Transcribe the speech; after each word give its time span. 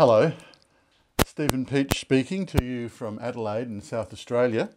Hello, 0.00 0.32
Stephen 1.26 1.66
Pietsch 1.66 2.00
speaking 2.00 2.46
to 2.46 2.64
you 2.64 2.88
from 2.88 3.18
Adelaide 3.18 3.66
in 3.66 3.82
South 3.82 4.14
Australia. 4.14 4.70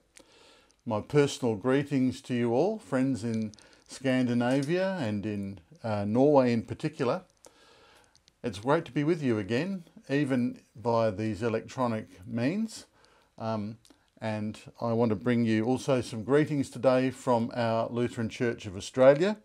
My 0.85 0.99
personal 0.99 1.55
greetings 1.55 2.19
to 2.23 2.33
you 2.33 2.53
all, 2.53 2.77
friends 2.77 3.23
in 3.23 3.53
Scandinavia 3.87 4.97
and 4.99 5.25
in 5.25 5.61
uh, 5.81 6.03
Norway 6.03 6.51
in 6.51 6.63
particular. 6.63 7.21
It's 8.43 8.59
great 8.59 8.83
to 8.83 8.91
be 8.91 9.05
with 9.05 9.23
you 9.23 9.39
again, 9.39 9.85
even 10.09 10.59
by 10.75 11.09
these 11.09 11.41
electronic 11.41 12.27
means. 12.27 12.85
Um, 13.37 13.77
and 14.19 14.59
I 14.81 14.91
want 14.91 15.11
to 15.11 15.15
bring 15.15 15.45
you 15.45 15.63
also 15.63 16.01
some 16.01 16.25
greetings 16.25 16.69
today 16.69 17.11
from 17.11 17.49
our 17.55 17.87
Lutheran 17.89 18.27
Church 18.27 18.65
of 18.65 18.75
Australia 18.75 19.37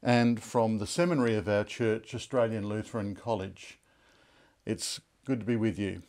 and 0.00 0.40
from 0.40 0.78
the 0.78 0.86
seminary 0.86 1.34
of 1.34 1.48
our 1.48 1.64
church, 1.64 2.14
Australian 2.14 2.68
Lutheran 2.68 3.16
College. 3.16 3.80
It's 4.64 5.00
good 5.28 5.40
to 5.40 5.44
be 5.44 5.56
with 5.56 5.78
you. 5.78 6.00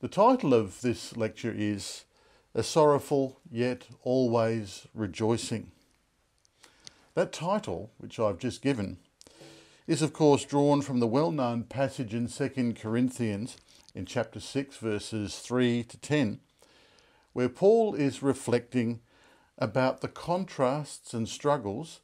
The 0.00 0.08
title 0.08 0.52
of 0.52 0.82
this 0.82 1.16
lecture 1.16 1.54
is 1.56 2.04
A 2.54 2.62
Sorrowful 2.62 3.40
Yet 3.50 3.86
Always 4.02 4.86
Rejoicing. 4.92 5.72
That 7.14 7.32
title, 7.32 7.90
which 7.96 8.20
I've 8.20 8.36
just 8.36 8.60
given, 8.60 8.98
is 9.86 10.02
of 10.02 10.12
course 10.12 10.44
drawn 10.44 10.82
from 10.82 11.00
the 11.00 11.06
well 11.06 11.32
known 11.32 11.62
passage 11.62 12.12
in 12.12 12.28
2 12.28 12.74
Corinthians 12.74 13.56
in 13.94 14.04
chapter 14.04 14.38
6, 14.38 14.76
verses 14.76 15.38
3 15.38 15.82
to 15.84 15.96
10, 15.96 16.40
where 17.32 17.48
Paul 17.48 17.94
is 17.94 18.22
reflecting 18.22 19.00
about 19.56 20.02
the 20.02 20.08
contrasts 20.08 21.14
and 21.14 21.26
struggles 21.26 22.00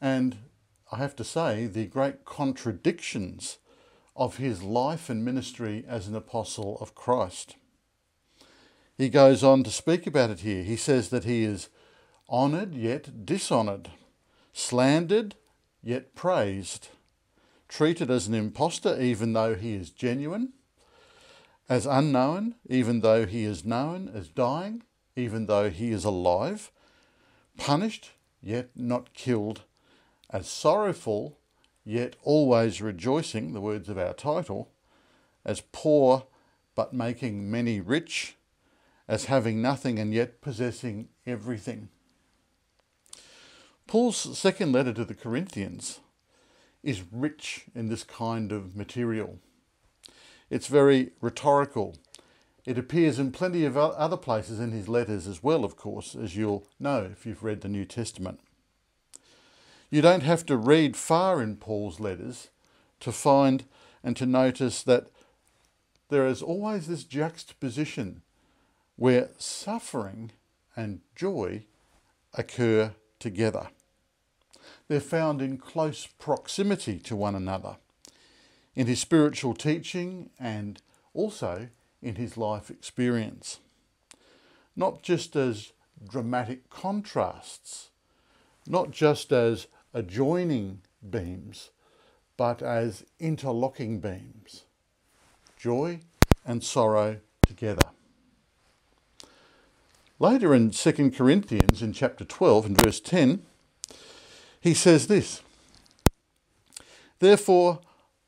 and 0.00 0.38
I 0.90 0.96
have 0.96 1.14
to 1.16 1.24
say, 1.24 1.66
the 1.66 1.84
great 1.84 2.24
contradictions 2.24 3.58
of 4.20 4.36
his 4.36 4.62
life 4.62 5.08
and 5.08 5.24
ministry 5.24 5.82
as 5.88 6.06
an 6.06 6.14
apostle 6.14 6.76
of 6.78 6.94
Christ. 6.94 7.56
He 8.98 9.08
goes 9.08 9.42
on 9.42 9.64
to 9.64 9.70
speak 9.70 10.06
about 10.06 10.28
it 10.28 10.40
here. 10.40 10.62
He 10.62 10.76
says 10.76 11.08
that 11.08 11.24
he 11.24 11.42
is 11.42 11.70
honoured 12.28 12.74
yet 12.74 13.24
dishonoured, 13.24 13.90
slandered 14.52 15.36
yet 15.82 16.14
praised, 16.14 16.88
treated 17.66 18.10
as 18.10 18.26
an 18.26 18.34
impostor 18.34 19.00
even 19.00 19.32
though 19.32 19.54
he 19.54 19.72
is 19.72 19.88
genuine, 19.88 20.52
as 21.66 21.86
unknown 21.86 22.56
even 22.68 23.00
though 23.00 23.24
he 23.24 23.44
is 23.44 23.64
known, 23.64 24.10
as 24.14 24.28
dying 24.28 24.82
even 25.16 25.46
though 25.46 25.70
he 25.70 25.92
is 25.92 26.04
alive, 26.04 26.70
punished 27.56 28.10
yet 28.42 28.68
not 28.76 29.14
killed, 29.14 29.62
as 30.28 30.46
sorrowful 30.46 31.39
yet 31.84 32.16
always 32.22 32.80
rejoicing, 32.80 33.52
the 33.52 33.60
words 33.60 33.88
of 33.88 33.98
our 33.98 34.12
title, 34.12 34.70
as 35.44 35.62
poor 35.72 36.26
but 36.74 36.92
making 36.92 37.50
many 37.50 37.80
rich, 37.80 38.36
as 39.08 39.24
having 39.26 39.60
nothing 39.60 39.98
and 39.98 40.14
yet 40.14 40.40
possessing 40.40 41.08
everything. 41.26 41.88
Paul's 43.86 44.38
second 44.38 44.72
letter 44.72 44.92
to 44.92 45.04
the 45.04 45.14
Corinthians 45.14 46.00
is 46.82 47.02
rich 47.10 47.66
in 47.74 47.88
this 47.88 48.04
kind 48.04 48.52
of 48.52 48.76
material. 48.76 49.38
It's 50.48 50.68
very 50.68 51.10
rhetorical. 51.20 51.96
It 52.64 52.78
appears 52.78 53.18
in 53.18 53.32
plenty 53.32 53.64
of 53.64 53.76
other 53.76 54.16
places 54.16 54.60
in 54.60 54.70
his 54.70 54.88
letters 54.88 55.26
as 55.26 55.42
well, 55.42 55.64
of 55.64 55.76
course, 55.76 56.14
as 56.14 56.36
you'll 56.36 56.66
know 56.78 57.08
if 57.10 57.26
you've 57.26 57.42
read 57.42 57.62
the 57.62 57.68
New 57.68 57.84
Testament. 57.84 58.40
You 59.90 60.02
don't 60.02 60.22
have 60.22 60.46
to 60.46 60.56
read 60.56 60.96
far 60.96 61.42
in 61.42 61.56
Paul's 61.56 61.98
letters 61.98 62.48
to 63.00 63.10
find 63.10 63.64
and 64.04 64.16
to 64.16 64.24
notice 64.24 64.84
that 64.84 65.08
there 66.10 66.26
is 66.26 66.42
always 66.42 66.86
this 66.86 67.02
juxtaposition 67.02 68.22
where 68.96 69.30
suffering 69.38 70.30
and 70.76 71.00
joy 71.16 71.64
occur 72.34 72.94
together. 73.18 73.68
They're 74.86 75.00
found 75.00 75.42
in 75.42 75.58
close 75.58 76.06
proximity 76.06 76.98
to 77.00 77.16
one 77.16 77.34
another 77.34 77.76
in 78.76 78.86
his 78.86 79.00
spiritual 79.00 79.54
teaching 79.54 80.30
and 80.38 80.80
also 81.14 81.68
in 82.00 82.14
his 82.14 82.36
life 82.36 82.70
experience. 82.70 83.58
Not 84.76 85.02
just 85.02 85.34
as 85.34 85.72
dramatic 86.08 86.70
contrasts, 86.70 87.88
not 88.66 88.92
just 88.92 89.32
as 89.32 89.66
adjoining 89.92 90.82
beams, 91.08 91.70
but 92.36 92.62
as 92.62 93.04
interlocking 93.18 94.00
beams. 94.00 94.64
Joy 95.56 96.00
and 96.44 96.62
sorrow 96.64 97.20
together. 97.46 97.90
Later 100.18 100.54
in 100.54 100.70
2 100.70 101.10
Corinthians, 101.12 101.82
in 101.82 101.92
chapter 101.92 102.24
12, 102.24 102.66
in 102.66 102.74
verse 102.74 103.00
10, 103.00 103.42
he 104.60 104.74
says 104.74 105.06
this 105.06 105.42
Therefore, 107.18 107.80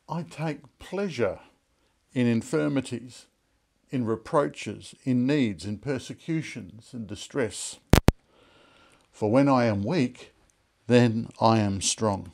I 0.08 0.22
take 0.22 0.78
pleasure 0.78 1.40
in 2.12 2.26
infirmities, 2.26 3.26
in 3.90 4.04
reproaches, 4.04 4.94
in 5.04 5.26
needs, 5.26 5.64
in 5.64 5.78
persecutions, 5.78 6.90
and 6.92 7.06
distress. 7.06 7.78
For 9.10 9.30
when 9.30 9.48
I 9.48 9.66
am 9.66 9.82
weak, 9.82 10.31
then 10.92 11.28
I 11.40 11.58
am 11.58 11.80
strong. 11.80 12.32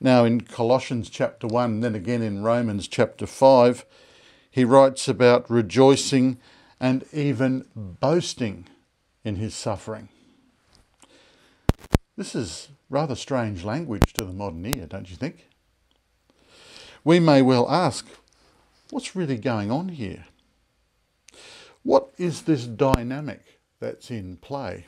Now, 0.00 0.24
in 0.24 0.40
Colossians 0.40 1.08
chapter 1.08 1.46
1, 1.46 1.80
then 1.80 1.94
again 1.94 2.22
in 2.22 2.42
Romans 2.42 2.88
chapter 2.88 3.26
5, 3.26 3.84
he 4.50 4.64
writes 4.64 5.08
about 5.08 5.48
rejoicing 5.48 6.38
and 6.80 7.04
even 7.12 7.66
boasting 7.74 8.66
in 9.24 9.36
his 9.36 9.54
suffering. 9.54 10.08
This 12.16 12.34
is 12.34 12.68
rather 12.90 13.14
strange 13.14 13.64
language 13.64 14.12
to 14.14 14.24
the 14.24 14.32
modern 14.32 14.66
ear, 14.66 14.86
don't 14.86 15.08
you 15.08 15.16
think? 15.16 15.48
We 17.04 17.20
may 17.20 17.40
well 17.40 17.70
ask, 17.70 18.06
what's 18.90 19.16
really 19.16 19.38
going 19.38 19.70
on 19.70 19.88
here? 19.88 20.26
What 21.82 22.12
is 22.18 22.42
this 22.42 22.66
dynamic 22.66 23.60
that's 23.80 24.10
in 24.10 24.36
play? 24.36 24.86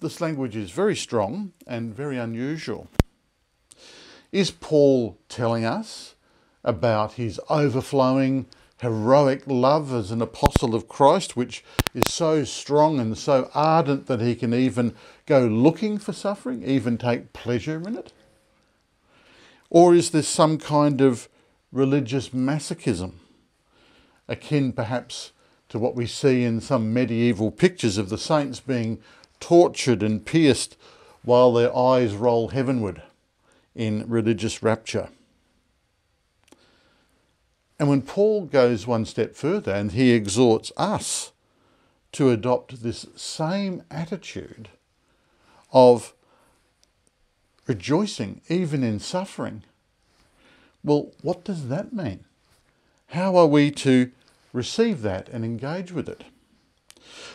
This 0.00 0.20
language 0.20 0.54
is 0.54 0.70
very 0.70 0.94
strong 0.94 1.52
and 1.66 1.94
very 1.94 2.18
unusual. 2.18 2.86
Is 4.30 4.52
Paul 4.52 5.18
telling 5.28 5.64
us 5.64 6.14
about 6.62 7.14
his 7.14 7.40
overflowing 7.50 8.46
heroic 8.80 9.42
love 9.46 9.92
as 9.92 10.12
an 10.12 10.22
apostle 10.22 10.76
of 10.76 10.86
Christ, 10.86 11.36
which 11.36 11.64
is 11.94 12.04
so 12.06 12.44
strong 12.44 13.00
and 13.00 13.18
so 13.18 13.50
ardent 13.54 14.06
that 14.06 14.20
he 14.20 14.36
can 14.36 14.54
even 14.54 14.94
go 15.26 15.46
looking 15.46 15.98
for 15.98 16.12
suffering, 16.12 16.62
even 16.62 16.96
take 16.96 17.32
pleasure 17.32 17.82
in 17.84 17.96
it? 17.96 18.12
Or 19.68 19.96
is 19.96 20.10
this 20.10 20.28
some 20.28 20.58
kind 20.58 21.00
of 21.00 21.28
religious 21.72 22.28
masochism, 22.28 23.14
akin 24.28 24.72
perhaps 24.72 25.32
to 25.70 25.78
what 25.78 25.96
we 25.96 26.06
see 26.06 26.44
in 26.44 26.60
some 26.60 26.94
medieval 26.94 27.50
pictures 27.50 27.98
of 27.98 28.08
the 28.08 28.16
saints 28.16 28.60
being 28.60 29.02
tortured 29.40 30.02
and 30.02 30.24
pierced 30.24 30.76
while 31.22 31.52
their 31.52 31.74
eyes 31.76 32.14
roll 32.14 32.48
heavenward 32.48 33.02
in 33.74 34.08
religious 34.08 34.62
rapture. 34.62 35.08
And 37.78 37.88
when 37.88 38.02
Paul 38.02 38.46
goes 38.46 38.86
one 38.86 39.04
step 39.04 39.36
further 39.36 39.72
and 39.72 39.92
he 39.92 40.10
exhorts 40.10 40.72
us 40.76 41.32
to 42.12 42.30
adopt 42.30 42.82
this 42.82 43.06
same 43.14 43.82
attitude 43.90 44.68
of 45.72 46.14
rejoicing 47.66 48.40
even 48.48 48.82
in 48.82 48.98
suffering, 48.98 49.62
well, 50.82 51.12
what 51.22 51.44
does 51.44 51.68
that 51.68 51.92
mean? 51.92 52.24
How 53.08 53.36
are 53.36 53.46
we 53.46 53.70
to 53.72 54.10
receive 54.52 55.02
that 55.02 55.28
and 55.28 55.44
engage 55.44 55.92
with 55.92 56.08
it? 56.08 56.24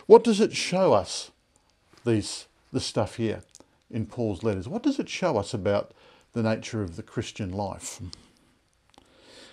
What 0.07 0.23
does 0.23 0.41
it 0.41 0.53
show 0.53 0.93
us 0.93 1.31
these, 2.05 2.47
this 2.71 2.85
stuff 2.85 3.15
here 3.15 3.43
in 3.89 4.05
Paul's 4.05 4.43
letters? 4.43 4.67
What 4.67 4.83
does 4.83 4.99
it 4.99 5.09
show 5.09 5.37
us 5.37 5.53
about 5.53 5.93
the 6.33 6.43
nature 6.43 6.81
of 6.81 6.95
the 6.95 7.03
Christian 7.03 7.51
life? 7.51 8.01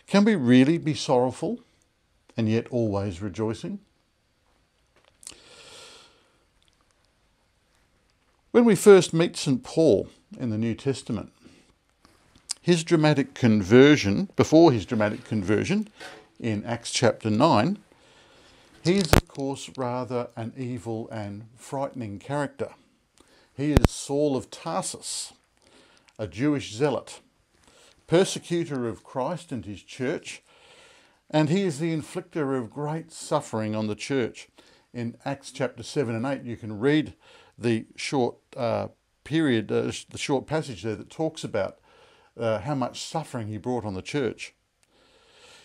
Can 0.06 0.25
we 0.25 0.35
really 0.35 0.79
be 0.79 0.94
sorrowful 0.94 1.61
and 2.37 2.49
yet 2.49 2.67
always 2.70 3.23
rejoicing? 3.23 3.81
When 8.50 8.64
we 8.64 8.75
first 8.75 9.14
meet 9.14 9.37
St. 9.37 9.62
Paul 9.62 10.08
in 10.38 10.50
the 10.50 10.58
New 10.58 10.75
Testament, 10.75 11.32
his 12.61 12.82
dramatic 12.82 13.35
conversion, 13.35 14.29
before 14.35 14.73
his 14.73 14.85
dramatic 14.85 15.25
conversion 15.25 15.88
in 16.41 16.64
Acts 16.64 16.91
chapter 16.91 17.31
9, 17.31 17.79
he 18.82 18.96
is, 18.96 19.12
of 19.12 19.19
course, 19.31 19.71
rather 19.77 20.29
an 20.35 20.53
evil 20.56 21.09
and 21.11 21.47
frightening 21.56 22.19
character. 22.19 22.71
He 23.56 23.73
is 23.73 23.88
Saul 23.88 24.37
of 24.37 24.50
Tarsus, 24.50 25.32
a 26.19 26.27
Jewish 26.27 26.75
zealot, 26.75 27.21
persecutor 28.09 28.88
of 28.88 29.05
Christ 29.05 29.53
and 29.53 29.65
his 29.65 29.82
church, 29.82 30.43
and 31.31 31.49
he 31.49 31.62
is 31.62 31.79
the 31.79 31.97
inflictor 31.97 32.59
of 32.59 32.71
great 32.71 33.12
suffering 33.12 33.77
on 33.77 33.87
the 33.87 33.94
church. 33.94 34.49
In 34.93 35.17
Acts 35.25 35.53
chapter 35.53 35.85
7 35.85 36.12
and 36.12 36.27
8, 36.27 36.43
you 36.43 36.56
can 36.56 36.81
read 36.81 37.15
the 37.56 37.87
short 37.94 38.35
uh, 38.56 38.88
period, 39.23 39.71
uh, 39.71 39.93
the 40.11 40.19
short 40.19 40.49
passage 40.49 40.82
there 40.82 40.97
that 40.97 41.09
talks 41.09 41.44
about 41.44 41.79
uh, 42.37 42.59
how 42.59 42.75
much 42.75 43.00
suffering 43.00 43.47
he 43.47 43.59
brought 43.59 43.85
on 43.85 43.94
the 43.94 44.03
church. 44.03 44.55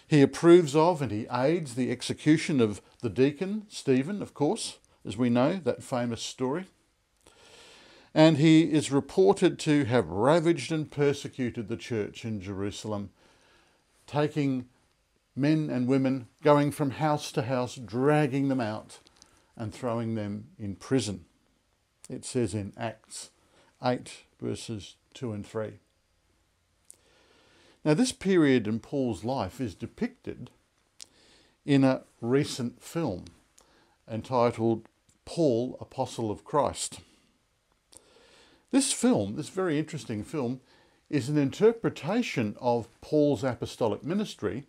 He 0.08 0.22
approves 0.22 0.76
of 0.76 1.02
and 1.02 1.12
he 1.12 1.28
aids 1.32 1.76
the 1.76 1.92
execution 1.92 2.62
of 2.62 2.82
the 3.02 3.10
deacon, 3.10 3.66
Stephen, 3.70 4.22
of 4.22 4.34
course, 4.34 4.78
as 5.06 5.18
we 5.18 5.30
know, 5.30 5.60
that 5.64 5.84
famous 5.84 6.22
story. 6.22 6.66
And 8.14 8.38
he 8.38 8.72
is 8.72 8.92
reported 8.92 9.60
to 9.60 9.86
have 9.86 10.08
ravaged 10.08 10.72
and 10.72 10.90
persecuted 10.90 11.68
the 11.68 11.76
church 11.76 12.24
in 12.24 12.40
Jerusalem, 12.40 13.10
taking 14.08 14.70
men 15.36 15.70
and 15.70 15.88
women, 15.88 16.28
going 16.42 16.72
from 16.72 16.92
house 16.92 17.32
to 17.34 17.42
house, 17.42 17.76
dragging 17.76 18.48
them 18.48 18.62
out 18.62 19.00
and 19.58 19.74
throwing 19.74 20.16
them 20.16 20.46
in 20.58 20.76
prison. 20.76 21.26
It 22.10 22.24
says 22.24 22.54
in 22.54 22.74
Acts 22.78 23.32
8, 23.84 24.24
verses 24.40 24.96
2 25.14 25.34
and 25.34 25.46
3. 25.46 25.80
Now, 27.86 27.94
this 27.94 28.12
period 28.12 28.68
in 28.68 28.80
Paul's 28.80 29.24
life 29.24 29.62
is 29.62 29.76
depicted 29.76 30.50
in 31.64 31.84
a 31.84 32.02
recent 32.20 32.82
film 32.82 33.26
entitled 34.10 34.88
Paul, 35.24 35.78
Apostle 35.80 36.32
of 36.32 36.44
Christ. 36.44 37.02
This 38.72 38.92
film, 38.92 39.36
this 39.36 39.50
very 39.50 39.78
interesting 39.78 40.24
film, 40.24 40.62
is 41.12 41.30
an 41.30 41.38
interpretation 41.38 42.56
of 42.60 42.90
Paul's 43.02 43.44
apostolic 43.44 44.04
ministry, 44.04 44.66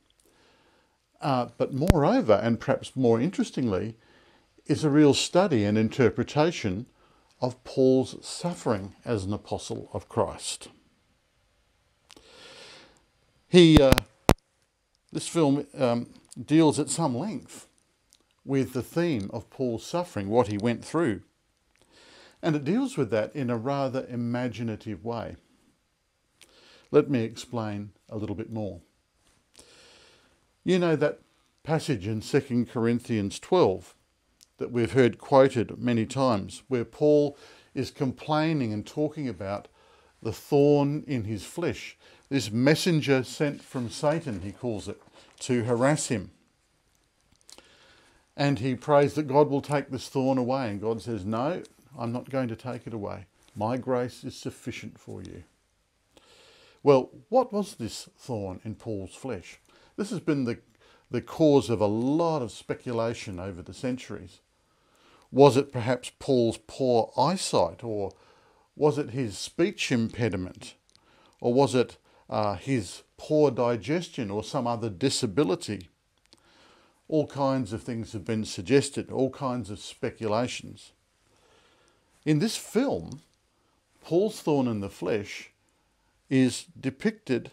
uh, 1.23 1.49
but 1.57 1.73
moreover, 1.73 2.35
and 2.35 2.61
perhaps 2.61 2.95
more 2.95 3.19
interestingly, 3.19 3.97
is 4.67 4.85
a 4.85 4.91
real 4.91 5.15
study 5.15 5.65
and 5.65 5.79
interpretation 5.79 6.85
of 7.41 7.65
Paul's 7.65 8.15
suffering 8.27 8.95
as 9.07 9.25
an 9.25 9.33
apostle 9.33 9.89
of 9.95 10.07
Christ. 10.07 10.69
He, 13.49 13.81
uh, 13.81 13.93
this 15.13 15.29
film 15.29 15.67
um, 15.79 16.09
deals 16.45 16.81
at 16.81 16.91
some 16.91 17.17
length 17.17 17.69
with 18.45 18.73
the 18.73 18.83
theme 18.83 19.31
of 19.33 19.51
Paul's 19.51 19.87
suffering, 19.87 20.29
what 20.29 20.49
he 20.49 20.59
went 20.59 20.85
through. 20.85 21.23
And 22.43 22.57
it 22.57 22.65
deals 22.65 22.97
with 22.97 23.11
that 23.11 23.35
in 23.35 23.51
a 23.51 23.57
rather 23.57 24.07
imaginative 24.09 25.05
way. 25.05 25.37
Let 26.91 27.09
me 27.09 27.23
explain 27.23 27.91
a 28.09 28.17
little 28.17 28.37
bit 28.37 28.53
more. 28.53 28.81
You 30.65 30.79
know 30.79 30.97
that 30.97 31.21
passage 31.63 32.07
in 32.07 32.21
2 32.21 32.67
Corinthians 32.71 33.39
12 33.39 33.95
that 34.59 34.73
we've 34.73 34.93
heard 34.93 35.19
quoted 35.19 35.79
many 35.79 36.07
times, 36.07 36.63
where 36.69 36.85
Paul 36.85 37.37
is 37.75 37.91
complaining 37.91 38.73
and 38.73 38.87
talking 38.87 39.29
about 39.29 39.69
the 40.23 40.33
thorn 40.33 41.05
in 41.07 41.25
his 41.25 41.45
flesh 41.45 41.97
this 42.29 42.51
messenger 42.51 43.23
sent 43.23 43.63
from 43.63 43.91
Satan, 43.91 44.41
he 44.43 44.53
calls 44.53 44.89
it, 44.89 45.01
to 45.41 45.65
harass 45.65 46.09
him. 46.09 46.31
And 48.37 48.59
he 48.59 48.75
prays 48.75 49.15
that 49.15 49.29
God 49.29 49.49
will 49.49 49.63
take 49.63 49.91
this 49.91 50.09
thorn 50.09 50.37
away. 50.37 50.69
And 50.71 50.81
God 50.81 51.01
says, 51.01 51.25
No, 51.25 51.63
I'm 51.99 52.13
not 52.13 52.31
going 52.31 52.49
to 52.49 52.57
take 52.57 52.87
it 52.87 52.93
away. 52.93 53.27
My 53.55 53.77
grace 53.79 54.25
is 54.25 54.37
sufficient 54.37 54.99
for 54.99 55.23
you. 55.23 55.45
Well, 56.83 57.11
what 57.31 57.53
was 57.53 57.75
this 57.75 58.09
thorn 58.19 58.61
in 58.65 58.75
Paul's 58.75 59.15
flesh? 59.15 59.59
This 59.97 60.11
has 60.11 60.21
been 60.21 60.45
the, 60.45 60.59
the 61.11 61.23
cause 61.23 61.71
of 61.71 61.81
a 61.81 61.87
lot 61.87 62.43
of 62.43 62.53
speculation 62.53 63.41
over 63.41 63.63
the 63.63 63.75
centuries. 63.75 64.41
Was 65.33 65.57
it 65.57 65.73
perhaps 65.73 66.13
Paul's 66.19 66.59
poor 66.67 67.11
eyesight, 67.17 67.83
or 67.83 68.13
was 68.77 68.99
it 68.99 69.11
his 69.11 69.39
speech 69.39 69.91
impediment, 69.91 70.75
or 71.41 71.53
was 71.53 71.75
it 71.75 71.97
uh, 72.29 72.57
his 72.57 73.03
poor 73.17 73.51
digestion 73.51 74.31
or 74.31 74.43
some 74.43 74.67
other 74.67 74.91
disability. 74.91 75.89
All 77.09 77.27
kinds 77.27 77.73
of 77.73 77.83
things 77.83 78.13
have 78.13 78.25
been 78.25 78.45
suggested, 78.45 79.11
all 79.11 79.31
kinds 79.31 79.71
of 79.71 79.79
speculations. 79.79 80.93
In 82.25 82.41
this 82.41 82.57
film, 82.57 83.21
Paul's 84.05 84.41
thorn 84.41 84.67
in 84.67 84.81
the 84.81 84.91
flesh 84.91 85.51
is 86.29 86.67
depicted 86.79 87.53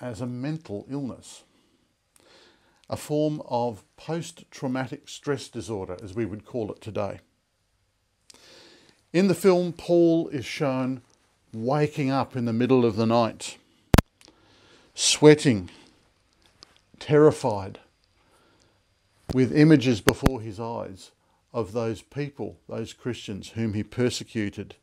as 0.00 0.20
a 0.20 0.26
mental 0.26 0.86
illness, 0.90 1.44
a 2.90 2.96
form 2.96 3.40
of 3.48 3.84
post 3.96 4.44
traumatic 4.50 5.08
stress 5.08 5.48
disorder, 5.48 5.96
as 6.02 6.14
we 6.14 6.26
would 6.26 6.44
call 6.44 6.70
it 6.70 6.82
today. 6.82 7.20
In 9.14 9.28
the 9.28 9.34
film, 9.34 9.72
Paul 9.72 10.28
is 10.28 10.44
shown 10.44 11.00
waking 11.54 12.10
up 12.10 12.36
in 12.36 12.44
the 12.44 12.52
middle 12.52 12.84
of 12.84 12.96
the 12.96 13.06
night 13.06 13.56
sweating, 14.94 15.70
terrified, 16.98 17.80
with 19.32 19.56
images 19.56 20.00
before 20.00 20.40
his 20.40 20.60
eyes 20.60 21.10
of 21.52 21.72
those 21.72 22.02
people, 22.02 22.58
those 22.68 22.92
Christians 22.92 23.50
whom 23.50 23.74
he 23.74 23.82
persecuted 23.82 24.76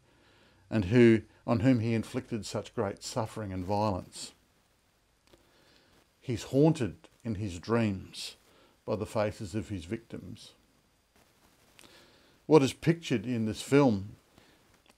and 0.70 0.86
who, 0.86 1.22
on 1.48 1.62
whom 1.62 1.80
he 1.80 1.94
inflicted 1.94 2.46
such 2.46 2.76
great 2.76 3.04
suffering 3.04 3.54
and 3.54 3.66
violence. 3.66 4.34
He's 6.20 6.44
haunted 6.44 7.10
in 7.24 7.36
his 7.36 7.60
dreams 7.60 8.36
by 8.86 8.96
the 8.96 9.06
faces 9.06 9.56
of 9.56 9.70
his 9.70 9.86
victims. 9.86 10.52
What 12.46 12.64
is 12.64 12.74
pictured 12.74 13.26
in 13.26 13.46
this 13.46 13.62
film 13.62 14.16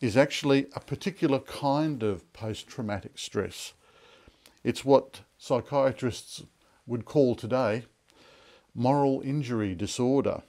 is 0.02 0.18
actually 0.18 0.68
a 0.76 0.80
particular 0.80 1.40
kind 1.40 2.02
of 2.04 2.32
post 2.34 2.68
traumatic 2.68 3.18
stress 3.18 3.74
it's 4.64 4.86
what 4.86 5.22
psychiatrists 5.38 6.44
would 6.86 7.06
call 7.06 7.36
today 7.36 7.84
moral 8.76 9.22
injury 9.22 9.76
disorder. 9.76 10.42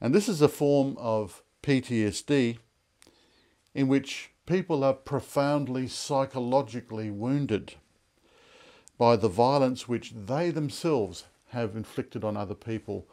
And 0.00 0.14
this 0.14 0.28
is 0.28 0.42
a 0.42 0.48
form 0.48 0.96
of 0.98 1.42
PTSD 1.62 2.58
in 3.74 3.88
which 3.88 4.30
people 4.46 4.84
are 4.84 4.94
profoundly 4.94 5.88
psychologically 5.88 7.10
wounded 7.10 7.74
by 8.98 9.16
the 9.16 9.28
violence 9.28 9.88
which 9.88 10.12
they 10.14 10.50
themselves 10.50 11.24
have 11.50 11.76
inflicted 11.76 12.24
on 12.24 12.36
other 12.36 12.54
people 12.54 13.06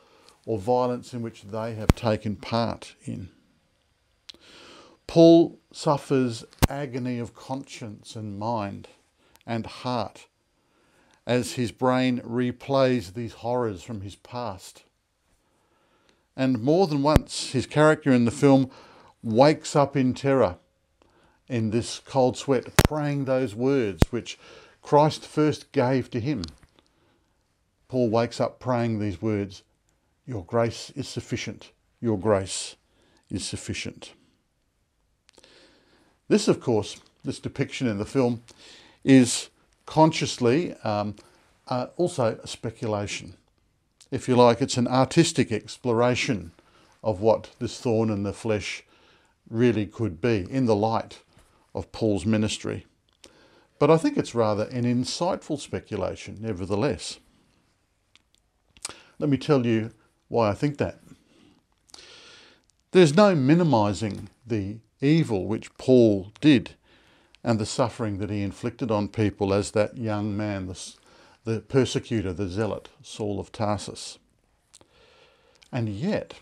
or 0.46 0.58
violence 0.58 1.14
in 1.14 1.22
which 1.22 1.44
they 1.44 1.76
have 1.76 1.96
taken 1.96 2.36
part 2.36 2.96
in. 3.06 3.30
Paul 5.08 5.60
suffers 5.72 6.44
agony 6.70 7.20
of 7.20 7.36
conscience 7.36 8.16
and 8.16 8.40
mind 8.40 8.88
and 9.46 9.66
heart 9.66 10.28
as 11.26 11.54
his 11.54 11.72
brain 11.72 12.20
replays 12.22 13.14
these 13.14 13.34
horrors 13.34 13.82
from 13.84 14.02
his 14.02 14.16
past. 14.16 14.84
And 16.36 16.62
more 16.62 16.88
than 16.88 17.04
once, 17.04 17.52
his 17.52 17.66
character 17.66 18.12
in 18.12 18.26
the 18.26 18.32
film 18.32 18.70
wakes 19.22 19.76
up 19.76 19.96
in 19.96 20.14
terror 20.14 20.58
in 21.48 21.70
this 21.70 22.00
cold 22.00 22.38
sweat, 22.38 22.76
praying 22.88 23.26
those 23.26 23.56
words 23.56 24.02
which 24.10 24.40
Christ 24.82 25.26
first 25.26 25.72
gave 25.72 26.10
to 26.12 26.20
him. 26.20 26.44
Paul 27.88 28.10
wakes 28.10 28.42
up 28.42 28.60
praying 28.60 29.00
these 29.00 29.22
words 29.22 29.64
Your 30.26 30.44
grace 30.44 30.90
is 30.96 31.08
sufficient. 31.08 31.72
Your 32.02 32.18
grace 32.18 32.76
is 33.30 33.46
sufficient. 33.46 34.14
This, 36.28 36.48
of 36.48 36.60
course, 36.60 37.00
this 37.24 37.40
depiction 37.40 37.88
in 37.88 37.98
the 37.98 38.06
film 38.06 38.42
is 39.04 39.50
consciously 39.86 40.74
um, 40.84 41.16
uh, 41.68 41.88
also 41.98 42.38
a 42.44 42.48
speculation. 42.48 43.36
If 44.12 44.28
you 44.28 44.36
like, 44.36 44.62
it's 44.62 44.78
an 44.78 44.88
artistic 44.88 45.52
exploration 45.52 46.52
of 47.04 47.20
what 47.20 47.50
this 47.60 47.80
thorn 47.80 48.10
in 48.10 48.24
the 48.24 48.34
flesh 48.34 48.84
really 49.50 49.86
could 49.86 50.22
be 50.22 50.48
in 50.50 50.66
the 50.66 50.76
light 50.76 51.22
of 51.76 51.92
Paul's 51.92 52.26
ministry. 52.26 52.86
But 53.80 53.92
I 53.92 53.98
think 53.98 54.18
it's 54.18 54.36
rather 54.36 54.64
an 54.66 54.84
insightful 54.84 55.60
speculation, 55.60 56.38
nevertheless. 56.40 57.20
Let 59.20 59.30
me 59.30 59.38
tell 59.38 59.66
you 59.66 59.92
why 60.28 60.50
I 60.50 60.54
think 60.54 60.78
that. 60.78 61.00
There's 62.92 63.16
no 63.16 63.36
minimizing 63.36 64.30
the 64.46 64.78
evil 65.02 65.48
which 65.48 65.76
Paul 65.78 66.32
did 66.40 66.76
and 67.44 67.60
the 67.60 67.66
suffering 67.66 68.20
that 68.20 68.30
he 68.30 68.42
inflicted 68.42 68.90
on 68.90 69.08
people 69.08 69.54
as 69.54 69.72
that 69.72 69.98
young 69.98 70.36
man, 70.36 70.68
the, 70.68 70.94
the 71.44 71.60
persecutor, 71.60 72.32
the 72.32 72.48
zealot, 72.48 72.90
Saul 73.02 73.40
of 73.40 73.52
Tarsus. 73.52 74.18
And 75.72 75.90
yet, 75.90 76.36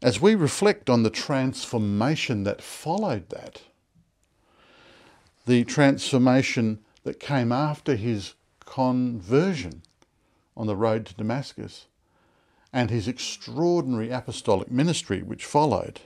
as 0.00 0.20
we 0.20 0.34
reflect 0.34 0.88
on 0.88 1.02
the 1.02 1.10
transformation 1.10 2.44
that 2.44 2.62
followed 2.62 3.28
that, 3.28 3.62
the 5.46 5.64
transformation 5.64 6.78
that 7.04 7.20
came 7.20 7.52
after 7.52 7.96
his 7.96 8.34
conversion 8.64 9.82
on 10.56 10.66
the 10.66 10.76
road 10.76 11.04
to 11.06 11.14
Damascus 11.14 11.86
and 12.72 12.88
his 12.88 13.08
extraordinary 13.08 14.10
apostolic 14.10 14.70
ministry 14.70 15.22
which 15.22 15.44
followed, 15.44 16.00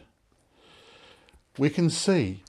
we 1.59 1.71
can 1.71 1.91
see 1.91 2.43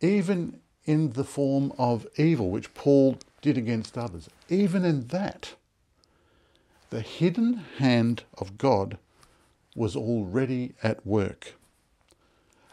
even 0.00 0.60
in 0.84 1.12
the 1.12 1.24
form 1.24 1.72
of 1.78 2.06
evil 2.16 2.50
which 2.50 2.74
Paul 2.74 3.18
did 3.40 3.56
against 3.56 3.96
others, 3.96 4.28
even 4.48 4.84
in 4.84 5.08
that, 5.08 5.54
the 6.90 7.00
hidden 7.00 7.64
hand 7.78 8.24
of 8.38 8.58
God 8.58 8.98
was 9.74 9.96
already 9.96 10.74
at 10.82 11.04
work. 11.06 11.54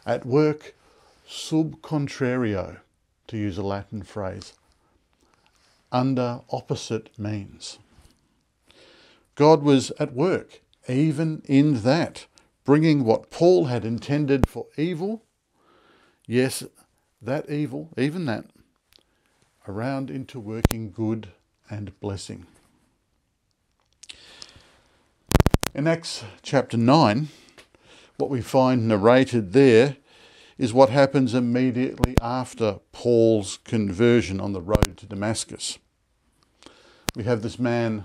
At 0.06 0.26
work 0.26 0.74
sub 1.26 1.80
contrario, 1.80 2.80
to 3.28 3.36
use 3.36 3.56
a 3.56 3.62
Latin 3.62 4.02
phrase, 4.02 4.52
under 5.90 6.40
opposite 6.50 7.10
means. 7.18 7.78
God 9.34 9.62
was 9.62 9.90
at 9.98 10.12
work, 10.12 10.60
even 10.88 11.42
in 11.46 11.82
that, 11.82 12.26
bringing 12.64 13.04
what 13.04 13.30
Paul 13.30 13.66
had 13.66 13.84
intended 13.84 14.48
for 14.48 14.66
evil, 14.76 15.24
yes, 16.26 16.64
that 17.22 17.48
evil, 17.48 17.88
even 17.96 18.26
that, 18.26 18.46
around 19.68 20.10
into 20.10 20.40
working 20.40 20.90
good 20.90 21.28
and 21.70 21.98
blessing. 22.00 22.46
In 25.74 25.86
Acts 25.86 26.24
chapter 26.42 26.76
9, 26.76 27.28
what 28.18 28.28
we 28.28 28.40
find 28.40 28.88
narrated 28.88 29.52
there 29.52 29.96
is 30.58 30.72
what 30.72 30.90
happens 30.90 31.32
immediately 31.32 32.14
after 32.20 32.80
Paul's 32.92 33.58
conversion 33.64 34.40
on 34.40 34.52
the 34.52 34.60
road 34.60 34.96
to 34.98 35.06
Damascus. 35.06 35.78
We 37.16 37.24
have 37.24 37.42
this 37.42 37.58
man, 37.58 38.04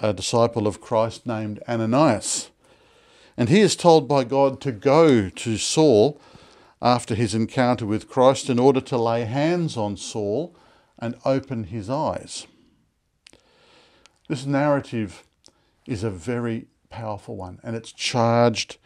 a 0.00 0.12
disciple 0.12 0.66
of 0.66 0.80
Christ 0.80 1.26
named 1.26 1.62
Ananias, 1.68 2.50
and 3.36 3.48
he 3.48 3.60
is 3.60 3.76
told 3.76 4.08
by 4.08 4.24
God 4.24 4.60
to 4.62 4.72
go 4.72 5.28
to 5.28 5.56
Saul 5.58 6.20
after 6.82 7.14
his 7.14 7.34
encounter 7.34 7.86
with 7.86 8.08
Christ 8.08 8.50
in 8.50 8.58
order 8.58 8.80
to 8.82 8.98
lay 8.98 9.24
hands 9.24 9.76
on 9.76 9.96
Saul 9.96 10.54
and 10.98 11.16
open 11.24 11.64
his 11.64 11.88
eyes. 11.88 12.46
This 14.28 14.44
narrative 14.44 15.24
is 15.86 16.02
a 16.02 16.10
very 16.10 16.66
powerful 16.90 17.36
one 17.36 17.60
and 17.62 17.76
it's 17.76 17.92
charged 17.92 18.78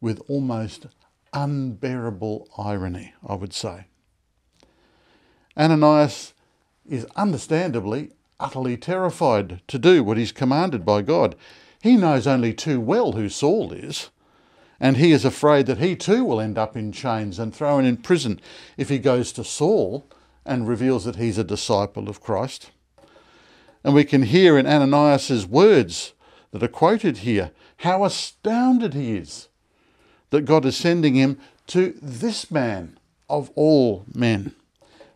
with 0.00 0.22
almost 0.28 0.86
unbearable 1.32 2.48
irony, 2.56 3.14
I 3.26 3.34
would 3.34 3.52
say. 3.52 3.86
Ananias 5.56 6.34
is 6.86 7.06
understandably 7.16 8.10
utterly 8.40 8.76
terrified 8.76 9.62
to 9.68 9.78
do 9.78 10.02
what 10.02 10.16
he's 10.16 10.32
commanded 10.32 10.84
by 10.84 11.02
God. 11.02 11.34
He 11.82 11.96
knows 11.96 12.26
only 12.26 12.52
too 12.52 12.80
well 12.80 13.12
who 13.12 13.28
Saul 13.28 13.72
is, 13.72 14.10
and 14.84 14.98
he 14.98 15.12
is 15.12 15.24
afraid 15.24 15.64
that 15.64 15.78
he 15.78 15.96
too 15.96 16.26
will 16.26 16.42
end 16.42 16.58
up 16.58 16.76
in 16.76 16.92
chains 16.92 17.38
and 17.38 17.54
thrown 17.54 17.86
in 17.86 17.96
prison 17.96 18.38
if 18.76 18.90
he 18.90 18.98
goes 18.98 19.32
to 19.32 19.42
Saul 19.42 20.06
and 20.44 20.68
reveals 20.68 21.06
that 21.06 21.16
he's 21.16 21.38
a 21.38 21.42
disciple 21.42 22.06
of 22.10 22.20
Christ. 22.20 22.70
And 23.82 23.94
we 23.94 24.04
can 24.04 24.24
hear 24.24 24.58
in 24.58 24.66
Ananias's 24.66 25.46
words 25.46 26.12
that 26.50 26.62
are 26.62 26.68
quoted 26.68 27.18
here 27.18 27.52
how 27.78 28.04
astounded 28.04 28.92
he 28.92 29.16
is 29.16 29.48
that 30.28 30.44
God 30.44 30.66
is 30.66 30.76
sending 30.76 31.14
him 31.14 31.38
to 31.68 31.94
this 32.02 32.50
man 32.50 32.98
of 33.26 33.50
all 33.54 34.04
men, 34.14 34.54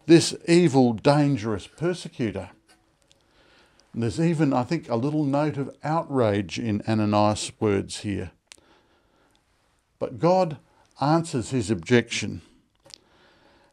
this 0.06 0.34
evil, 0.48 0.94
dangerous 0.94 1.66
persecutor. 1.66 2.48
And 3.92 4.02
there's 4.02 4.18
even, 4.18 4.54
I 4.54 4.62
think, 4.62 4.88
a 4.88 4.96
little 4.96 5.24
note 5.24 5.58
of 5.58 5.76
outrage 5.84 6.58
in 6.58 6.80
Ananias' 6.88 7.52
words 7.60 7.98
here. 7.98 8.30
But 9.98 10.18
God 10.18 10.58
answers 11.00 11.50
his 11.50 11.70
objection. 11.70 12.42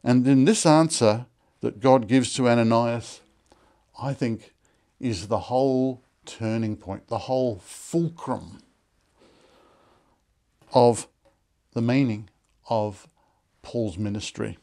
And 0.03 0.27
in 0.27 0.46
this 0.46 0.65
answer 0.65 1.25
that 1.62 1.79
God 1.79 2.08
gives 2.08 2.34
to 2.36 2.48
Ananias, 2.48 3.22
I 4.01 4.13
think, 4.13 4.53
is 5.00 5.27
the 5.27 5.39
whole 5.39 6.01
turning 6.25 6.75
point, 6.75 7.08
the 7.08 7.20
whole 7.20 7.60
fulcrum 7.60 8.60
of 10.74 11.08
the 11.74 11.82
meaning 11.82 12.29
of 12.70 13.08
Paul's 13.62 13.98
ministry. 13.98 14.58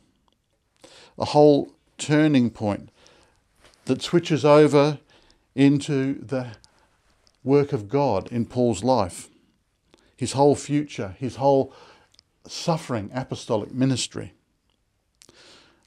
A 1.18 1.26
whole 1.26 1.72
turning 1.98 2.50
point 2.50 2.90
that 3.84 4.02
switches 4.02 4.44
over 4.44 4.98
into 5.54 6.14
the 6.14 6.56
work 7.44 7.72
of 7.72 7.88
God 7.88 8.30
in 8.30 8.46
Paul's 8.46 8.84
life, 8.84 9.28
his 10.22 10.34
whole 10.34 10.54
future, 10.54 11.16
his 11.18 11.34
whole 11.34 11.74
suffering 12.46 13.10
apostolic 13.12 13.74
ministry. 13.74 14.32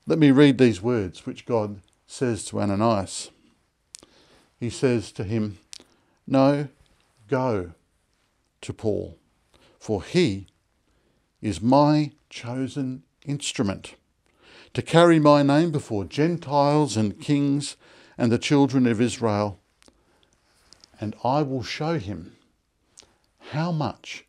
Let 0.06 0.20
me 0.20 0.30
read 0.30 0.58
these 0.58 0.82
words 0.82 1.26
which 1.26 1.46
God 1.46 1.80
says 2.06 2.44
to 2.48 2.60
Ananias. 2.60 3.32
He 4.60 4.70
says 4.70 5.14
to 5.14 5.24
him, 5.24 5.60
No, 6.28 6.68
go 7.30 7.72
to 8.60 8.74
Paul, 8.74 9.18
for 9.80 10.04
he 10.04 10.48
is 11.42 11.62
my 11.62 12.12
chosen 12.30 13.04
instrument 13.26 13.96
to 14.74 14.82
carry 14.82 15.18
my 15.18 15.44
name 15.44 15.72
before 15.72 16.04
Gentiles 16.04 16.98
and 16.98 17.22
kings 17.22 17.78
and 18.18 18.34
the 18.34 18.38
children 18.38 18.86
of 18.86 19.00
Israel, 19.00 19.62
and 21.00 21.16
I 21.24 21.42
will 21.42 21.64
show 21.64 22.00
him 22.00 22.36
how 23.52 23.72
much 23.72 24.25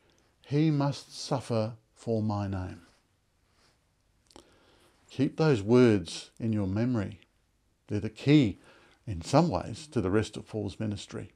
he 0.47 0.71
must 0.71 1.19
suffer 1.19 1.73
for 1.97 2.23
my 2.23 2.47
name. 2.47 2.83
Keep 5.11 5.37
those 5.37 5.61
words 5.61 6.31
in 6.39 6.53
your 6.53 6.69
memory. 6.69 7.19
They're 7.89 7.99
the 7.99 8.11
key, 8.11 8.59
in 9.09 9.23
some 9.23 9.49
ways, 9.49 9.89
to 9.89 10.01
the 10.01 10.11
rest 10.11 10.37
of 10.37 10.47
Paul's 10.47 10.79
ministry. 10.79 11.33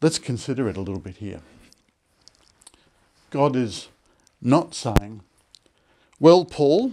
Let's 0.00 0.18
consider 0.18 0.66
it 0.66 0.78
a 0.78 0.80
little 0.80 1.00
bit 1.00 1.16
here. 1.16 1.42
God 3.28 3.54
is 3.54 3.88
not 4.40 4.74
saying, 4.74 5.20
Well, 6.18 6.46
Paul, 6.46 6.92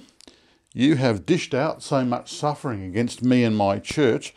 you 0.73 0.97
have 0.97 1.25
dished 1.25 1.53
out 1.53 1.83
so 1.83 2.03
much 2.03 2.33
suffering 2.33 2.83
against 2.83 3.23
me 3.23 3.45
and 3.45 3.55
my 3.55 3.79
church, 3.79 4.33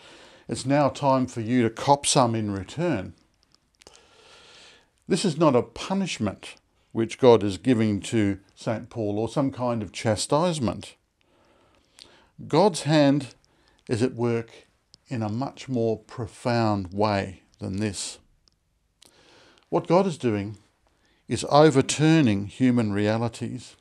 it's 0.49 0.65
now 0.65 0.89
time 0.89 1.27
for 1.27 1.41
you 1.41 1.65
to 1.65 1.71
cop 1.71 2.07
some 2.07 2.37
in 2.37 2.53
return. 2.53 3.15
This 5.07 5.25
is 5.25 5.37
not 5.37 5.55
a 5.55 5.63
punishment 5.63 6.55
which 6.93 7.19
God 7.19 7.43
is 7.43 7.59
giving 7.59 8.01
to 8.03 8.39
St. 8.55 8.89
Paul 8.89 9.19
or 9.19 9.29
some 9.29 9.51
kind 9.51 9.83
of 9.83 9.93
chastisement. 9.93 10.95
God's 12.49 12.83
hand 12.83 13.35
is 13.87 14.03
at 14.03 14.15
work 14.15 14.67
in 15.09 15.23
a 15.23 15.29
much 15.29 15.69
more 15.69 15.99
profound 15.99 16.93
way 16.93 17.43
than 17.59 17.77
this. 17.77 18.19
What 19.69 19.87
God 19.87 20.07
is 20.07 20.17
doing 20.17 20.57
is 21.29 21.45
overturning 21.51 22.47
human 22.47 22.93
realities, 22.93 23.77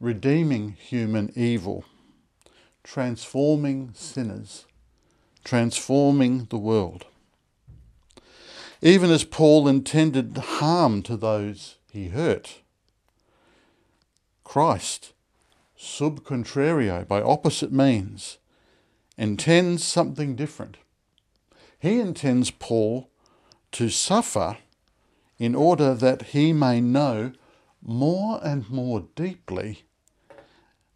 redeeming 0.00 0.70
human 0.72 1.32
evil, 1.36 1.84
transforming 2.82 3.90
sinners, 3.94 4.64
transforming 5.44 6.46
the 6.46 6.58
world. 6.58 7.04
Even 8.84 9.10
as 9.10 9.24
Paul 9.24 9.66
intended 9.66 10.36
harm 10.36 11.00
to 11.04 11.16
those 11.16 11.76
he 11.90 12.08
hurt, 12.08 12.60
Christ, 14.44 15.14
sub 15.74 16.22
contrario, 16.22 17.08
by 17.08 17.22
opposite 17.22 17.72
means, 17.72 18.36
intends 19.16 19.82
something 19.82 20.36
different. 20.36 20.76
He 21.78 21.98
intends 21.98 22.50
Paul 22.50 23.08
to 23.72 23.88
suffer 23.88 24.58
in 25.38 25.54
order 25.54 25.94
that 25.94 26.20
he 26.34 26.52
may 26.52 26.82
know 26.82 27.32
more 27.80 28.38
and 28.44 28.68
more 28.68 29.06
deeply 29.14 29.84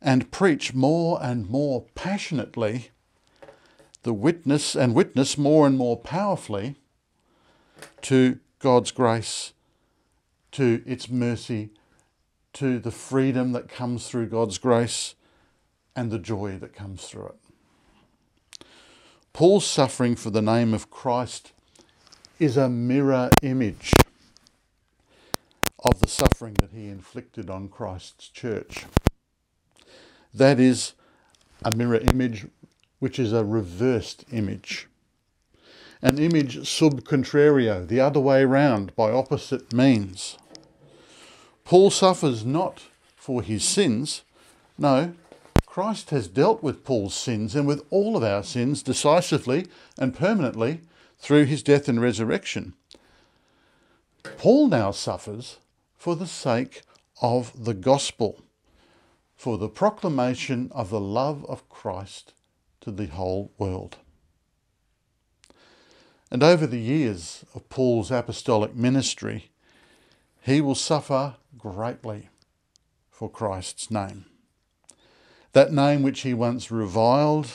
and 0.03 0.31
preach 0.31 0.75
more 0.75 1.19
and 1.23 1.49
more 1.49 1.87
passionately 1.95 2.91
the 4.03 4.13
witness 4.13 4.77
and 4.77 4.95
witness 4.95 5.39
more 5.39 5.67
and 5.67 5.79
more 5.79 5.97
powerfully 5.97 6.77
to 8.03 8.39
God's 8.59 8.91
grace, 8.91 9.53
to 10.53 10.83
its 10.87 11.09
mercy, 11.09 11.71
to 12.55 12.79
the 12.79 12.91
freedom 12.91 13.53
that 13.53 13.69
comes 13.69 14.09
through 14.09 14.27
God's 14.27 14.59
grace 14.59 15.15
and 15.95 16.11
the 16.11 16.19
joy 16.19 16.59
that 16.59 16.75
comes 16.75 17.07
through 17.07 17.27
it. 17.27 18.67
Paul's 19.33 19.67
suffering 19.67 20.17
for 20.17 20.31
the 20.31 20.43
name 20.43 20.75
of 20.75 20.91
Christ 20.91 21.53
is 22.39 22.57
a 22.57 22.69
mirror 22.69 23.31
image 23.43 23.93
of 25.85 26.01
the 26.01 26.09
suffering 26.09 26.55
that 26.55 26.73
he 26.73 26.89
inflicted 26.89 27.49
on 27.49 27.69
Christ's 27.69 28.29
church. 28.29 28.87
That 30.35 30.59
is 30.59 30.95
a 31.65 31.71
mirror 31.71 31.99
image 31.99 32.47
which 32.99 33.19
is 33.19 33.33
a 33.33 33.45
reversed 33.45 34.25
image. 34.33 34.89
An 36.01 36.19
image 36.19 36.69
sub 36.69 37.03
contrario, 37.03 37.87
the 37.87 38.01
other 38.01 38.21
way 38.21 38.45
round, 38.45 38.95
by 38.95 39.11
opposite 39.11 39.73
means. 39.73 40.39
Paul 41.65 41.91
suffers 41.91 42.45
not 42.45 42.85
for 43.17 43.43
his 43.43 43.65
sins. 43.65 44.23
No, 44.79 45.15
Christ 45.67 46.11
has 46.11 46.29
dealt 46.29 46.63
with 46.63 46.85
Paul's 46.85 47.15
sins 47.15 47.55
and 47.55 47.67
with 47.67 47.85
all 47.91 48.17
of 48.17 48.23
our 48.23 48.43
sins 48.43 48.83
decisively 48.83 49.67
and 49.99 50.15
permanently 50.15 50.81
through 51.19 51.45
his 51.45 51.63
death 51.63 51.89
and 51.89 52.01
resurrection. 52.01 52.75
Paul 54.39 54.69
now 54.69 54.93
suffers 54.93 55.59
for 55.97 56.15
the 56.15 56.27
sake 56.27 56.83
of 57.21 57.65
the 57.65 57.75
gospel, 57.75 58.43
for 59.37 59.59
the 59.59 59.69
proclamation 59.69 60.71
of 60.73 60.91
the 60.91 61.01
love 61.01 61.45
of 61.47 61.69
Christ 61.69 62.35
to 62.83 62.93
the 62.93 63.07
whole 63.07 63.53
world. 63.59 63.99
And 66.31 66.43
over 66.43 66.67
the 66.67 66.81
years 66.81 67.45
of 67.55 67.69
Paul's 67.69 68.11
apostolic 68.11 68.75
ministry, 68.75 69.51
he 70.43 70.61
will 70.61 70.75
suffer 70.75 71.37
greatly 71.57 72.29
for 73.11 73.31
Christ's 73.31 73.91
name. 73.91 74.27
That 75.53 75.73
name 75.73 76.03
which 76.03 76.21
he 76.21 76.35
once 76.35 76.71
reviled 76.71 77.49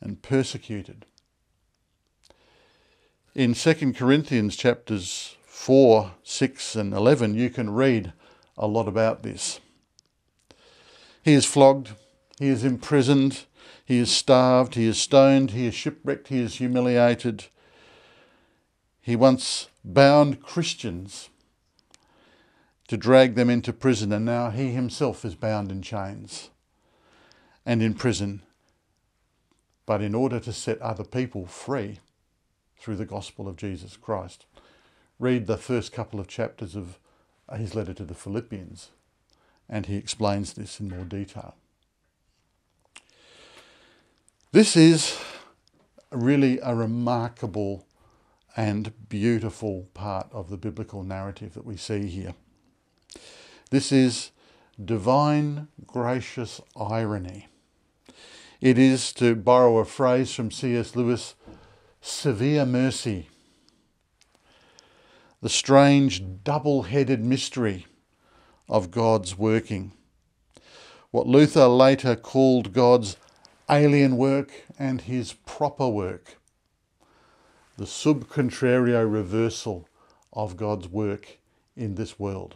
and 0.00 0.22
persecuted. 0.22 1.06
In 3.34 3.54
2 3.54 3.92
Corinthians 3.92 4.56
chapters 4.56 5.36
4, 5.46 6.12
6, 6.22 6.76
and 6.76 6.92
11, 6.92 7.34
you 7.34 7.50
can 7.50 7.70
read 7.70 8.12
a 8.56 8.66
lot 8.66 8.88
about 8.88 9.22
this. 9.22 9.60
He 11.22 11.32
is 11.32 11.44
flogged, 11.46 11.92
he 12.38 12.48
is 12.48 12.64
imprisoned, 12.64 13.44
he 13.84 13.98
is 13.98 14.10
starved, 14.10 14.74
he 14.74 14.86
is 14.86 15.00
stoned, 15.00 15.52
he 15.52 15.66
is 15.66 15.74
shipwrecked, 15.74 16.28
he 16.28 16.40
is 16.40 16.56
humiliated. 16.56 17.46
He 19.04 19.16
once 19.16 19.68
bound 19.84 20.40
Christians 20.40 21.28
to 22.88 22.96
drag 22.96 23.34
them 23.34 23.50
into 23.50 23.70
prison, 23.70 24.10
and 24.14 24.24
now 24.24 24.48
he 24.48 24.70
himself 24.70 25.26
is 25.26 25.34
bound 25.34 25.70
in 25.70 25.82
chains 25.82 26.48
and 27.66 27.82
in 27.82 27.92
prison, 27.92 28.40
but 29.84 30.00
in 30.00 30.14
order 30.14 30.40
to 30.40 30.54
set 30.54 30.80
other 30.80 31.04
people 31.04 31.44
free 31.44 31.98
through 32.78 32.96
the 32.96 33.04
gospel 33.04 33.46
of 33.46 33.56
Jesus 33.56 33.98
Christ. 33.98 34.46
Read 35.18 35.46
the 35.46 35.58
first 35.58 35.92
couple 35.92 36.18
of 36.18 36.26
chapters 36.26 36.74
of 36.74 36.98
his 37.54 37.74
letter 37.74 37.92
to 37.92 38.04
the 38.04 38.14
Philippians, 38.14 38.88
and 39.68 39.84
he 39.84 39.96
explains 39.96 40.54
this 40.54 40.80
in 40.80 40.88
more 40.88 41.04
detail. 41.04 41.56
This 44.50 44.78
is 44.78 45.18
really 46.10 46.58
a 46.60 46.74
remarkable 46.74 47.84
and 48.56 48.92
beautiful 49.08 49.88
part 49.94 50.28
of 50.32 50.48
the 50.48 50.56
biblical 50.56 51.02
narrative 51.02 51.54
that 51.54 51.64
we 51.64 51.76
see 51.76 52.06
here. 52.06 52.34
This 53.70 53.90
is 53.90 54.30
divine 54.82 55.68
gracious 55.86 56.60
irony. 56.76 57.48
It 58.60 58.78
is, 58.78 59.12
to 59.14 59.34
borrow 59.34 59.78
a 59.78 59.84
phrase 59.84 60.34
from 60.34 60.50
C.S. 60.50 60.96
Lewis, 60.96 61.34
severe 62.00 62.64
mercy. 62.64 63.28
The 65.42 65.48
strange 65.48 66.22
double 66.42 66.84
headed 66.84 67.22
mystery 67.22 67.86
of 68.68 68.90
God's 68.90 69.36
working. 69.36 69.92
What 71.10 71.26
Luther 71.26 71.66
later 71.66 72.16
called 72.16 72.72
God's 72.72 73.16
alien 73.68 74.16
work 74.16 74.50
and 74.78 75.02
his 75.02 75.32
proper 75.32 75.88
work. 75.88 76.38
The 77.76 77.86
sub 77.86 78.28
contrario 78.28 79.10
reversal 79.10 79.88
of 80.32 80.56
God's 80.56 80.88
work 80.88 81.38
in 81.76 81.96
this 81.96 82.20
world. 82.20 82.54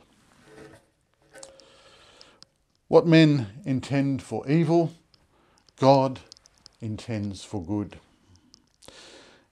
What 2.86 3.06
men 3.06 3.48
intend 3.64 4.22
for 4.22 4.48
evil, 4.48 4.92
God 5.78 6.20
intends 6.80 7.42
for 7.42 7.62
good. 7.62 7.98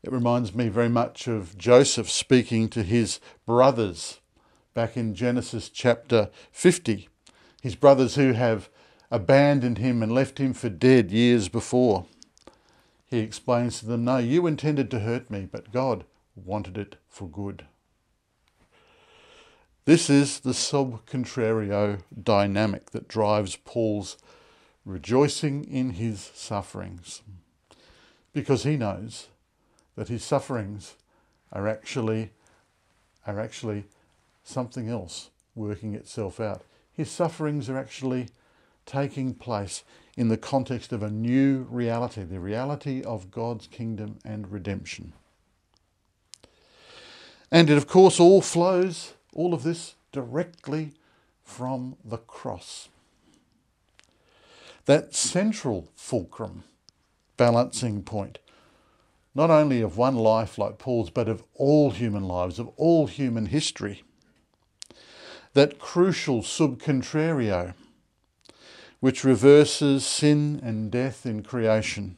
It 0.05 0.13
reminds 0.13 0.55
me 0.55 0.69
very 0.69 0.89
much 0.89 1.27
of 1.27 1.59
Joseph 1.59 2.09
speaking 2.09 2.69
to 2.69 2.85
his 2.85 3.19
brothers 3.45 4.21
back 4.73 4.97
in 4.97 5.17
Genesis 5.17 5.69
chapter 5.69 6.31
50. 6.53 7.09
His 7.61 7.75
brothers 7.75 8.15
who 8.15 8.35
have 8.35 8.69
abandoned 9.11 9.79
him 9.79 10.01
and 10.01 10.13
left 10.13 10.39
him 10.39 10.53
for 10.55 10.69
dead 10.69 11.11
years 11.11 11.49
before. 11.49 12.07
He 13.07 13.19
explains 13.21 13.79
to 13.81 13.87
them, 13.87 14.05
No, 14.05 14.19
you 14.19 14.47
intended 14.47 14.91
to 14.91 15.01
hurt 15.01 15.31
me, 15.31 15.49
but 15.51 15.73
God 15.73 16.05
wanted 16.35 16.77
it 16.77 16.97
for 17.09 17.29
good. 17.29 17.67
This 19.85 20.11
is 20.11 20.41
the 20.41 20.53
sub 20.53 21.07
contrario 21.07 22.01
dynamic 22.21 22.91
that 22.91 23.07
drives 23.07 23.55
Paul's 23.55 24.17
rejoicing 24.85 25.65
in 25.65 25.91
his 25.91 26.21
sufferings, 26.35 27.23
because 28.33 28.65
he 28.65 28.77
knows 28.77 29.29
that 29.95 30.09
his 30.09 30.25
sufferings 30.25 30.97
are 31.53 31.69
actually, 31.69 32.33
are 33.27 33.39
actually 33.39 33.85
something 34.43 34.89
else 34.89 35.31
working 35.55 35.95
itself 35.95 36.41
out. 36.41 36.63
His 36.93 37.11
sufferings 37.11 37.69
are 37.71 37.79
actually 37.79 38.29
taking 38.87 39.35
place 39.35 39.85
in 40.17 40.29
the 40.29 40.37
context 40.37 40.93
of 40.93 41.03
a 41.03 41.11
new 41.11 41.67
reality, 41.71 42.23
the 42.23 42.41
reality 42.41 43.03
of 43.03 43.31
God's 43.31 43.67
kingdom 43.67 44.19
and 44.25 44.51
redemption. 44.51 45.13
And 47.51 47.71
it, 47.71 47.77
of 47.77 47.87
course, 47.87 48.19
all 48.19 48.41
flows 48.41 49.13
all 49.35 49.53
of 49.53 49.63
this 49.63 49.95
directly 50.13 50.93
from 51.45 51.97
the 52.05 52.17
cross. 52.17 52.89
That 54.87 55.15
central 55.15 55.89
fulcrum, 55.95 56.65
balancing 57.37 58.03
point, 58.03 58.39
not 59.35 59.51
only 59.51 59.83
of 59.83 59.99
one 59.99 60.17
life 60.17 60.57
like 60.57 60.79
Paul's, 60.79 61.11
but 61.11 61.29
of 61.29 61.43
all 61.55 61.91
human 61.91 62.25
lives, 62.25 62.59
of 62.59 62.69
all 62.77 63.07
human 63.07 63.47
history. 63.47 64.03
That 65.53 65.79
crucial 65.79 66.43
sub 66.43 66.81
contrario, 66.81 67.75
which 69.01 69.25
reverses 69.25 70.07
sin 70.07 70.61
and 70.63 70.91
death 70.91 71.27
in 71.27 71.43
creation 71.43 72.17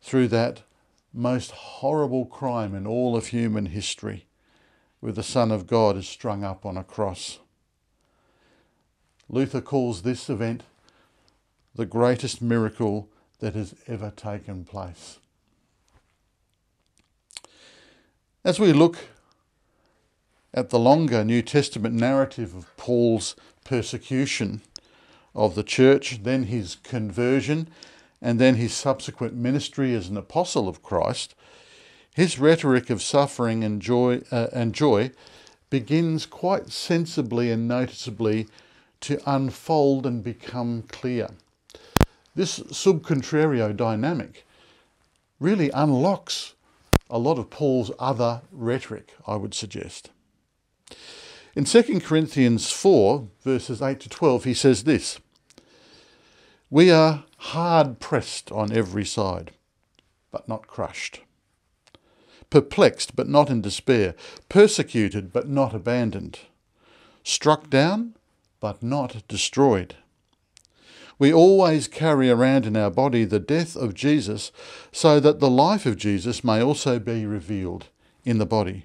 through 0.00 0.28
that 0.28 0.62
most 1.12 1.50
horrible 1.50 2.26
crime 2.26 2.74
in 2.74 2.86
all 2.86 3.16
of 3.16 3.28
human 3.28 3.66
history, 3.66 4.26
where 5.00 5.12
the 5.12 5.22
Son 5.22 5.50
of 5.50 5.66
God 5.66 5.96
is 5.96 6.08
strung 6.08 6.44
up 6.44 6.64
on 6.64 6.76
a 6.76 6.84
cross. 6.84 7.38
Luther 9.28 9.60
calls 9.60 10.02
this 10.02 10.30
event 10.30 10.62
the 11.74 11.86
greatest 11.86 12.40
miracle 12.40 13.08
that 13.40 13.54
has 13.54 13.74
ever 13.86 14.12
taken 14.14 14.64
place. 14.64 15.18
As 18.44 18.60
we 18.60 18.72
look 18.72 18.98
at 20.54 20.70
the 20.70 20.78
longer 20.78 21.24
New 21.24 21.42
Testament 21.42 21.94
narrative 21.94 22.54
of 22.54 22.74
Paul's 22.76 23.34
persecution 23.64 24.62
of 25.36 25.54
the 25.54 25.62
church, 25.62 26.22
then 26.22 26.44
his 26.44 26.76
conversion, 26.82 27.68
and 28.20 28.40
then 28.40 28.56
his 28.56 28.74
subsequent 28.74 29.34
ministry 29.34 29.94
as 29.94 30.08
an 30.08 30.16
apostle 30.16 30.68
of 30.68 30.82
Christ, 30.82 31.34
his 32.14 32.38
rhetoric 32.38 32.88
of 32.88 33.02
suffering 33.02 33.62
and 33.62 33.80
joy, 33.80 34.22
uh, 34.32 34.46
and 34.52 34.74
joy 34.74 35.12
begins 35.68 36.24
quite 36.24 36.70
sensibly 36.70 37.50
and 37.50 37.68
noticeably 37.68 38.48
to 39.00 39.20
unfold 39.26 40.06
and 40.06 40.24
become 40.24 40.82
clear. 40.88 41.28
This 42.34 42.62
sub 42.72 43.02
contrario 43.02 43.76
dynamic 43.76 44.46
really 45.38 45.70
unlocks 45.70 46.54
a 47.10 47.18
lot 47.18 47.38
of 47.38 47.50
Paul's 47.50 47.90
other 47.98 48.40
rhetoric, 48.50 49.14
I 49.26 49.36
would 49.36 49.54
suggest. 49.54 50.10
In 51.54 51.64
2 51.64 52.00
Corinthians 52.00 52.70
4, 52.70 53.28
verses 53.42 53.82
8 53.82 54.00
to 54.00 54.08
12, 54.08 54.44
he 54.44 54.54
says 54.54 54.84
this 54.84 55.18
We 56.70 56.90
are 56.90 57.24
hard 57.38 58.00
pressed 58.00 58.50
on 58.50 58.72
every 58.72 59.04
side, 59.04 59.52
but 60.30 60.48
not 60.48 60.66
crushed 60.66 61.20
perplexed 62.50 63.16
but 63.16 63.28
not 63.28 63.50
in 63.50 63.60
despair, 63.60 64.14
persecuted 64.48 65.32
but 65.32 65.48
not 65.48 65.74
abandoned, 65.74 66.40
struck 67.22 67.68
down 67.70 68.14
but 68.60 68.82
not 68.82 69.26
destroyed. 69.28 69.96
We 71.18 71.32
always 71.32 71.88
carry 71.88 72.30
around 72.30 72.66
in 72.66 72.76
our 72.76 72.90
body 72.90 73.24
the 73.24 73.40
death 73.40 73.74
of 73.74 73.94
Jesus 73.94 74.52
so 74.92 75.18
that 75.20 75.40
the 75.40 75.50
life 75.50 75.86
of 75.86 75.96
Jesus 75.96 76.44
may 76.44 76.62
also 76.62 76.98
be 76.98 77.24
revealed 77.24 77.86
in 78.24 78.38
the 78.38 78.46
body. 78.46 78.84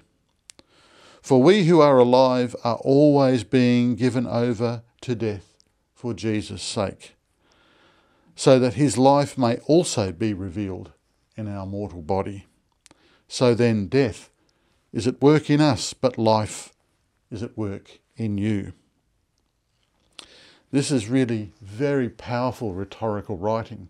For 1.20 1.42
we 1.42 1.64
who 1.64 1.80
are 1.80 1.98
alive 1.98 2.56
are 2.64 2.76
always 2.76 3.44
being 3.44 3.96
given 3.96 4.26
over 4.26 4.82
to 5.02 5.14
death 5.14 5.54
for 5.94 6.14
Jesus' 6.14 6.62
sake, 6.62 7.14
so 8.34 8.58
that 8.58 8.74
his 8.74 8.96
life 8.98 9.36
may 9.36 9.56
also 9.66 10.12
be 10.12 10.34
revealed 10.34 10.92
in 11.36 11.48
our 11.48 11.66
mortal 11.66 12.02
body. 12.02 12.46
So 13.28 13.54
then, 13.54 13.86
death 13.86 14.30
is 14.92 15.06
at 15.06 15.22
work 15.22 15.48
in 15.48 15.60
us, 15.60 15.94
but 15.94 16.18
life 16.18 16.72
is 17.30 17.42
at 17.42 17.56
work 17.56 18.00
in 18.16 18.38
you. 18.38 18.72
This 20.70 20.90
is 20.90 21.08
really 21.08 21.52
very 21.60 22.08
powerful 22.08 22.72
rhetorical 22.72 23.36
writing 23.36 23.88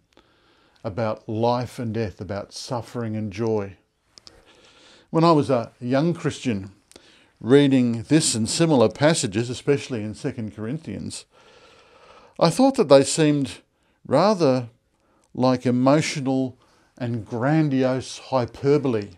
about 0.84 1.28
life 1.28 1.78
and 1.78 1.94
death, 1.94 2.20
about 2.20 2.52
suffering 2.52 3.14
and 3.16 3.32
joy. 3.32 3.76
When 5.10 5.24
I 5.24 5.32
was 5.32 5.50
a 5.50 5.72
young 5.80 6.14
Christian, 6.14 6.72
reading 7.40 8.04
this 8.04 8.34
and 8.34 8.48
similar 8.48 8.88
passages, 8.88 9.50
especially 9.50 10.02
in 10.02 10.14
2 10.14 10.52
Corinthians, 10.54 11.24
I 12.40 12.50
thought 12.50 12.76
that 12.76 12.88
they 12.88 13.04
seemed 13.04 13.58
rather 14.06 14.68
like 15.34 15.66
emotional 15.66 16.58
and 16.98 17.26
grandiose 17.26 18.18
hyperbole. 18.18 19.10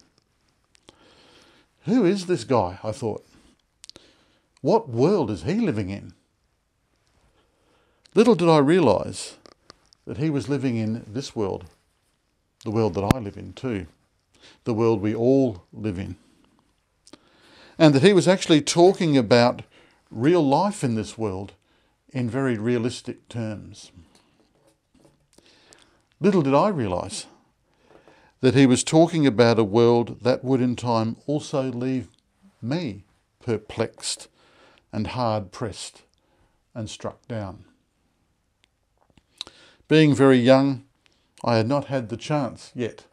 Who 1.85 2.05
is 2.05 2.27
this 2.27 2.45
guy? 2.45 2.79
I 2.83 2.93
thought. 2.93 3.27
What 4.61 4.89
world 4.89 5.31
is 5.31 5.43
he 5.43 5.55
living 5.55 5.91
in? 5.91 6.15
Little 8.15 8.35
did 8.35 8.49
I 8.49 8.59
realise 8.59 9.37
that 10.07 10.19
he 10.19 10.31
was 10.31 10.49
living 10.49 10.77
in 10.77 11.05
this 11.07 11.35
world, 11.35 11.67
the 12.65 12.71
world 12.71 12.95
that 12.95 13.15
I 13.15 13.19
live 13.19 13.37
in 13.37 13.53
too, 13.53 13.87
the 14.65 14.75
world 14.75 15.01
we 15.01 15.15
all 15.15 15.65
live 15.73 15.99
in. 15.99 16.17
And 17.79 17.95
that 17.95 18.03
he 18.03 18.13
was 18.13 18.29
actually 18.29 18.61
talking 18.61 19.17
about 19.17 19.63
real 20.11 20.47
life 20.47 20.85
in 20.85 20.95
this 20.95 21.19
world 21.19 21.53
in 22.11 22.31
very 22.31 22.57
realistic 22.57 23.29
terms. 23.29 23.91
Little 26.25 26.41
did 26.41 26.55
I 26.55 26.69
realise 26.69 27.27
that 28.41 28.55
he 28.55 28.65
was 28.65 28.83
talking 28.83 29.27
about 29.27 29.59
a 29.59 29.63
world 29.63 30.23
that 30.23 30.43
would 30.43 30.63
in 30.63 30.75
time 30.75 31.19
also 31.27 31.65
leave 31.65 32.09
me 32.63 33.05
perplexed 33.43 34.29
and 34.91 35.09
hard 35.09 35.53
pressed 35.53 36.01
and 36.75 36.89
struck 36.89 37.29
down. 37.29 37.67
Being 39.87 40.15
very 40.15 40.39
young, 40.39 40.85
I 41.45 41.59
had 41.59 41.69
not 41.69 41.89
had 41.89 42.09
the 42.09 42.17
chance 42.17 42.73
yet 42.75 43.05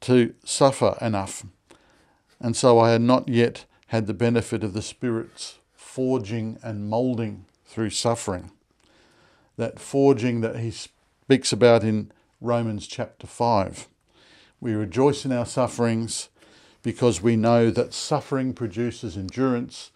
to 0.00 0.34
suffer 0.42 0.98
enough, 1.00 1.46
and 2.40 2.56
so 2.56 2.80
I 2.80 2.90
had 2.90 3.02
not 3.02 3.28
yet 3.28 3.64
had 3.86 4.08
the 4.08 4.12
benefit 4.12 4.64
of 4.64 4.72
the 4.72 4.82
Spirit's 4.82 5.60
forging 5.72 6.58
and 6.64 6.90
moulding 6.90 7.44
through 7.64 7.90
suffering. 7.90 8.50
That 9.56 9.78
forging 9.78 10.40
that 10.40 10.56
he 10.56 10.72
speaks 11.28 11.52
about 11.52 11.84
in 11.84 12.10
Romans 12.40 12.86
chapter 12.86 13.26
5. 13.26 13.86
We 14.62 14.72
rejoice 14.72 15.26
in 15.26 15.32
our 15.32 15.44
sufferings 15.44 16.30
because 16.82 17.20
we 17.20 17.36
know 17.36 17.70
that 17.70 17.92
suffering 17.92 18.54
produces 18.54 19.14
endurance, 19.14 19.90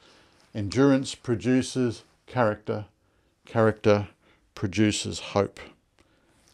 endurance 0.54 1.14
produces 1.14 2.02
character, 2.26 2.84
character 3.46 4.08
produces 4.54 5.20
hope, 5.32 5.58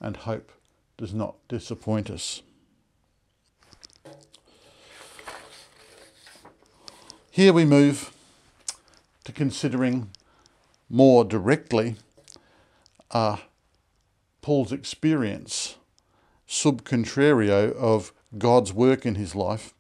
and 0.01 0.17
hope 0.17 0.53
does 0.97 1.13
not 1.13 1.35
disappoint 1.49 2.09
us. 2.09 2.43
Here 7.33 7.53
we 7.53 7.65
move 7.65 8.13
to 9.25 9.33
considering 9.33 10.11
more 10.89 11.25
directly 11.25 11.97
uh, 13.11 13.39
Paul's 14.49 14.73
experience, 14.73 15.77
sub 16.47 16.83
contrario, 16.83 17.71
of 17.77 18.15
God's 18.39 18.73
work 18.73 19.05
in 19.05 19.17
his 19.17 19.35
life. 19.35 19.75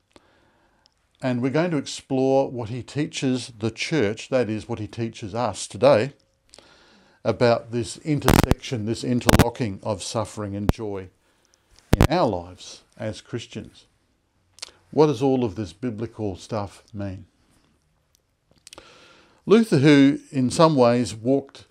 And 1.23 1.41
we're 1.41 1.49
going 1.49 1.71
to 1.71 1.79
explore 1.79 2.51
what 2.51 2.69
he 2.69 2.83
teaches 2.83 3.51
the 3.59 3.71
church, 3.71 4.29
that 4.29 4.51
is, 4.51 4.69
what 4.69 4.79
he 4.79 4.87
teaches 4.87 5.35
us 5.35 5.67
today, 5.67 6.13
about 7.25 7.71
this 7.71 7.97
intersection, 8.05 8.85
this 8.85 9.05
interlocking 9.05 9.81
of 9.83 10.03
suffering 10.03 10.55
and 10.55 10.71
joy 10.71 11.09
in 11.97 12.03
our 12.11 12.29
lives 12.29 12.83
as 12.99 13.23
Christians. 13.23 13.87
What 14.91 15.07
does 15.07 15.23
all 15.23 15.47
of 15.47 15.55
this 15.55 15.73
biblical 15.73 16.37
stuff 16.37 16.85
mean? 16.93 17.25
Luther, 19.47 19.79
who 19.79 20.19
in 20.31 20.51
some 20.51 20.77
ways 20.77 21.15
walked 21.15 21.65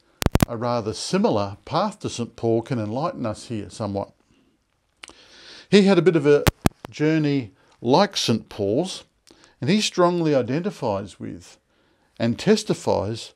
a 0.47 0.57
rather 0.57 0.93
similar 0.93 1.57
path 1.65 1.99
to 1.99 2.09
St. 2.09 2.35
Paul, 2.35 2.61
can 2.61 2.79
enlighten 2.79 3.25
us 3.25 3.47
here 3.47 3.69
somewhat. 3.69 4.11
He 5.69 5.83
had 5.83 5.97
a 5.97 6.01
bit 6.01 6.15
of 6.15 6.25
a 6.25 6.43
journey 6.89 7.51
like 7.81 8.15
St. 8.17 8.47
Paul's, 8.49 9.03
and 9.59 9.69
he 9.69 9.81
strongly 9.81 10.33
identifies 10.33 11.19
with 11.19 11.57
and 12.19 12.39
testifies 12.39 13.33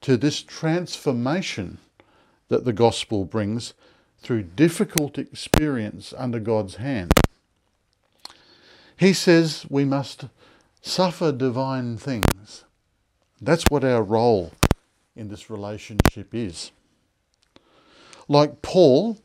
to 0.00 0.16
this 0.16 0.42
transformation 0.42 1.78
that 2.48 2.64
the 2.64 2.72
gospel 2.72 3.24
brings 3.24 3.74
through 4.20 4.42
difficult 4.42 5.18
experience 5.18 6.12
under 6.16 6.40
God's 6.40 6.76
hand. 6.76 7.12
He 8.96 9.12
says 9.12 9.64
we 9.68 9.84
must 9.84 10.26
suffer 10.82 11.30
divine 11.30 11.96
things 11.96 12.64
that's 13.40 13.64
what 13.70 13.84
our 13.84 14.02
role 14.02 14.52
in 15.18 15.28
this 15.28 15.50
relationship 15.50 16.34
is. 16.34 16.70
Like 18.28 18.62
Paul, 18.62 19.18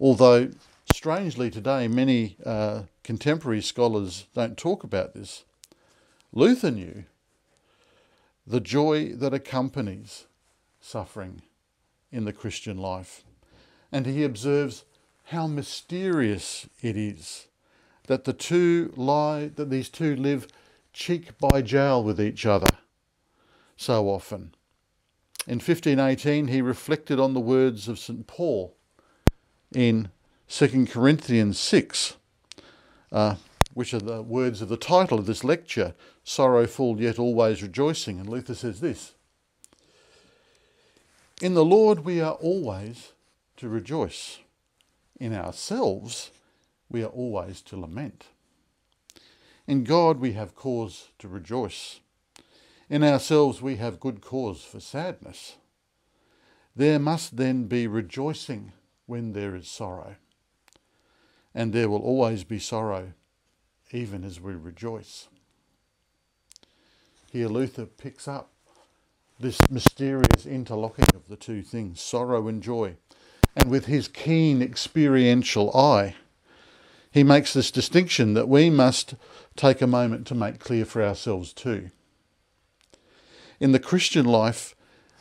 although 0.00 0.50
strangely 0.94 1.50
today 1.50 1.88
many 1.88 2.36
uh, 2.44 2.82
contemporary 3.02 3.62
scholars 3.62 4.26
don't 4.34 4.56
talk 4.56 4.84
about 4.84 5.14
this, 5.14 5.44
Luther 6.32 6.70
knew 6.70 7.04
the 8.46 8.60
joy 8.60 9.12
that 9.14 9.34
accompanies 9.34 10.26
suffering 10.80 11.42
in 12.12 12.24
the 12.24 12.32
Christian 12.32 12.78
life. 12.78 13.24
And 13.90 14.06
he 14.06 14.22
observes 14.22 14.84
how 15.24 15.46
mysterious 15.46 16.68
it 16.82 16.96
is 16.96 17.48
that 18.06 18.24
the 18.24 18.32
two 18.32 18.92
lie, 18.96 19.50
that 19.56 19.70
these 19.70 19.88
two 19.88 20.14
live 20.14 20.46
cheek 20.92 21.38
by 21.38 21.62
jowl 21.62 22.04
with 22.04 22.20
each 22.20 22.46
other 22.46 22.66
so 23.76 24.08
often. 24.08 24.54
In 25.46 25.60
1518, 25.60 26.48
he 26.48 26.60
reflected 26.60 27.20
on 27.20 27.32
the 27.32 27.40
words 27.40 27.86
of 27.86 28.00
St. 28.00 28.26
Paul 28.26 28.76
in 29.72 30.08
2 30.48 30.86
Corinthians 30.86 31.60
6, 31.60 32.16
uh, 33.12 33.36
which 33.72 33.94
are 33.94 34.00
the 34.00 34.22
words 34.22 34.60
of 34.60 34.68
the 34.68 34.76
title 34.76 35.20
of 35.20 35.26
this 35.26 35.44
lecture 35.44 35.94
Sorrowful 36.24 37.00
Yet 37.00 37.20
Always 37.20 37.62
Rejoicing. 37.62 38.18
And 38.18 38.28
Luther 38.28 38.56
says 38.56 38.80
this 38.80 39.14
In 41.40 41.54
the 41.54 41.64
Lord 41.64 42.00
we 42.00 42.20
are 42.20 42.34
always 42.34 43.12
to 43.58 43.68
rejoice, 43.68 44.40
in 45.20 45.32
ourselves 45.32 46.32
we 46.90 47.04
are 47.04 47.08
always 47.08 47.60
to 47.62 47.76
lament. 47.76 48.26
In 49.68 49.84
God 49.84 50.18
we 50.18 50.32
have 50.32 50.56
cause 50.56 51.10
to 51.20 51.28
rejoice 51.28 52.00
in 52.88 53.02
ourselves 53.02 53.60
we 53.60 53.76
have 53.76 54.00
good 54.00 54.20
cause 54.20 54.62
for 54.62 54.80
sadness. 54.80 55.56
There 56.74 56.98
must 56.98 57.36
then 57.36 57.64
be 57.64 57.86
rejoicing 57.86 58.72
when 59.06 59.32
there 59.32 59.56
is 59.56 59.68
sorrow. 59.68 60.16
And 61.54 61.72
there 61.72 61.88
will 61.88 62.02
always 62.02 62.44
be 62.44 62.58
sorrow, 62.58 63.12
even 63.90 64.24
as 64.24 64.40
we 64.40 64.52
rejoice. 64.54 65.28
Here 67.32 67.48
Luther 67.48 67.86
picks 67.86 68.28
up 68.28 68.50
this 69.40 69.60
mysterious 69.70 70.46
interlocking 70.46 71.06
of 71.14 71.28
the 71.28 71.36
two 71.36 71.62
things, 71.62 72.00
sorrow 72.00 72.46
and 72.46 72.62
joy. 72.62 72.96
And 73.56 73.70
with 73.70 73.86
his 73.86 74.06
keen 74.06 74.60
experiential 74.60 75.74
eye, 75.74 76.14
he 77.10 77.24
makes 77.24 77.54
this 77.54 77.70
distinction 77.70 78.34
that 78.34 78.48
we 78.48 78.68
must 78.68 79.14
take 79.56 79.80
a 79.80 79.86
moment 79.86 80.26
to 80.26 80.34
make 80.34 80.58
clear 80.58 80.84
for 80.84 81.02
ourselves 81.02 81.54
too 81.54 81.90
in 83.60 83.72
the 83.72 83.78
Christian 83.78 84.26
life, 84.26 84.74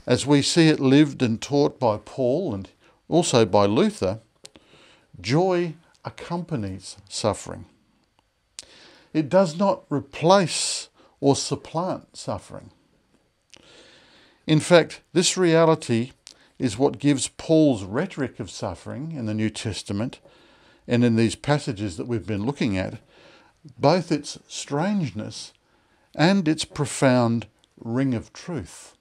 as 0.06 0.26
we 0.26 0.41
see 0.41 0.67
it 0.67 0.80
lived 0.80 1.21
and 1.21 1.41
taught 1.41 1.80
by 1.80 1.98
Paul 1.98 2.54
and 2.54 2.69
also 3.08 3.45
by 3.45 3.65
Luther, 3.65 4.19
joy 5.19 5.76
accompanies 6.04 6.98
suffering. 7.10 7.65
It 9.13 9.30
does 9.30 9.58
not 9.58 9.86
replace 9.89 10.89
or 11.19 11.36
supplant 11.36 12.17
suffering. 12.17 12.71
In 14.45 14.60
fact, 14.60 15.02
this 15.13 15.38
reality 15.38 16.12
is 16.60 16.78
what 16.78 17.00
gives 17.00 17.28
Paul's 17.30 17.84
rhetoric 17.84 18.39
of 18.39 18.52
suffering 18.52 19.12
in 19.12 19.26
the 19.26 19.34
New 19.34 19.50
Testament 19.50 20.19
and 20.88 21.04
in 21.04 21.15
these 21.15 21.36
passages 21.36 21.98
that 21.98 22.08
we've 22.08 22.28
been 22.28 22.45
looking 22.45 22.78
at 22.78 23.00
both 23.80 24.12
its 24.12 24.38
strangeness 24.48 25.52
and 26.13 26.48
its 26.48 26.63
profound 26.63 27.48
ring 27.78 28.14
of 28.14 28.34
truth. 28.34 28.96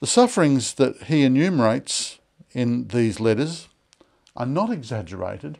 The 0.00 0.06
sufferings 0.06 0.74
that 0.74 1.04
he 1.04 1.22
enumerates 1.22 2.18
in 2.52 2.88
these 2.88 3.20
letters 3.20 3.68
are 4.36 4.46
not 4.46 4.70
exaggerated 4.70 5.58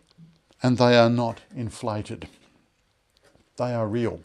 and 0.63 0.79
they 0.79 0.97
are 0.97 1.11
not 1.11 1.43
inflated. 1.55 2.29
They 3.57 3.73
are 3.73 3.87
real. 3.87 4.21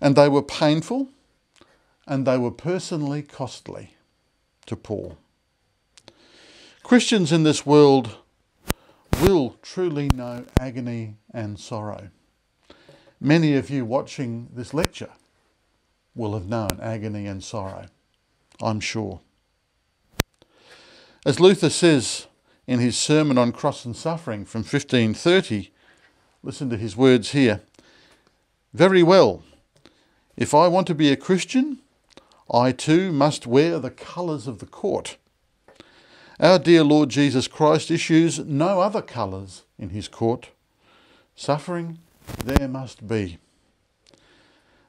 And 0.00 0.14
they 0.14 0.28
were 0.28 0.42
painful 0.42 1.08
and 2.06 2.26
they 2.26 2.38
were 2.38 2.50
personally 2.50 3.22
costly 3.22 3.94
to 4.66 4.76
Paul. 4.76 5.18
Christians 6.82 7.32
in 7.32 7.42
this 7.42 7.66
world 7.66 8.16
will 9.20 9.56
truly 9.62 10.08
know 10.08 10.44
agony 10.58 11.16
and 11.34 11.58
sorrow. 11.58 12.08
Many 13.20 13.54
of 13.54 13.68
you 13.68 13.84
watching 13.84 14.48
this 14.54 14.72
lecture 14.72 15.10
will 16.14 16.34
have 16.34 16.46
known 16.46 16.78
agony 16.80 17.26
and 17.26 17.42
sorrow, 17.42 17.86
I'm 18.62 18.78
sure. 18.78 19.20
As 21.26 21.40
Luther 21.40 21.70
says 21.70 22.28
in 22.68 22.78
his 22.78 22.96
sermon 22.96 23.36
on 23.36 23.50
cross 23.50 23.84
and 23.84 23.96
suffering 23.96 24.44
from 24.44 24.60
1530, 24.60 25.72
listen 26.44 26.70
to 26.70 26.76
his 26.76 26.96
words 26.96 27.32
here. 27.32 27.60
Very 28.72 29.02
well, 29.02 29.42
if 30.36 30.54
I 30.54 30.68
want 30.68 30.86
to 30.86 30.94
be 30.94 31.10
a 31.10 31.16
Christian, 31.16 31.80
I 32.52 32.70
too 32.70 33.10
must 33.12 33.48
wear 33.48 33.80
the 33.80 33.90
colours 33.90 34.46
of 34.46 34.60
the 34.60 34.66
court. 34.66 35.16
Our 36.38 36.60
dear 36.60 36.84
Lord 36.84 37.08
Jesus 37.08 37.48
Christ 37.48 37.90
issues 37.90 38.38
no 38.38 38.80
other 38.80 39.02
colours 39.02 39.64
in 39.76 39.90
his 39.90 40.06
court. 40.06 40.50
Suffering 41.34 41.98
there 42.44 42.68
must 42.68 43.06
be. 43.06 43.38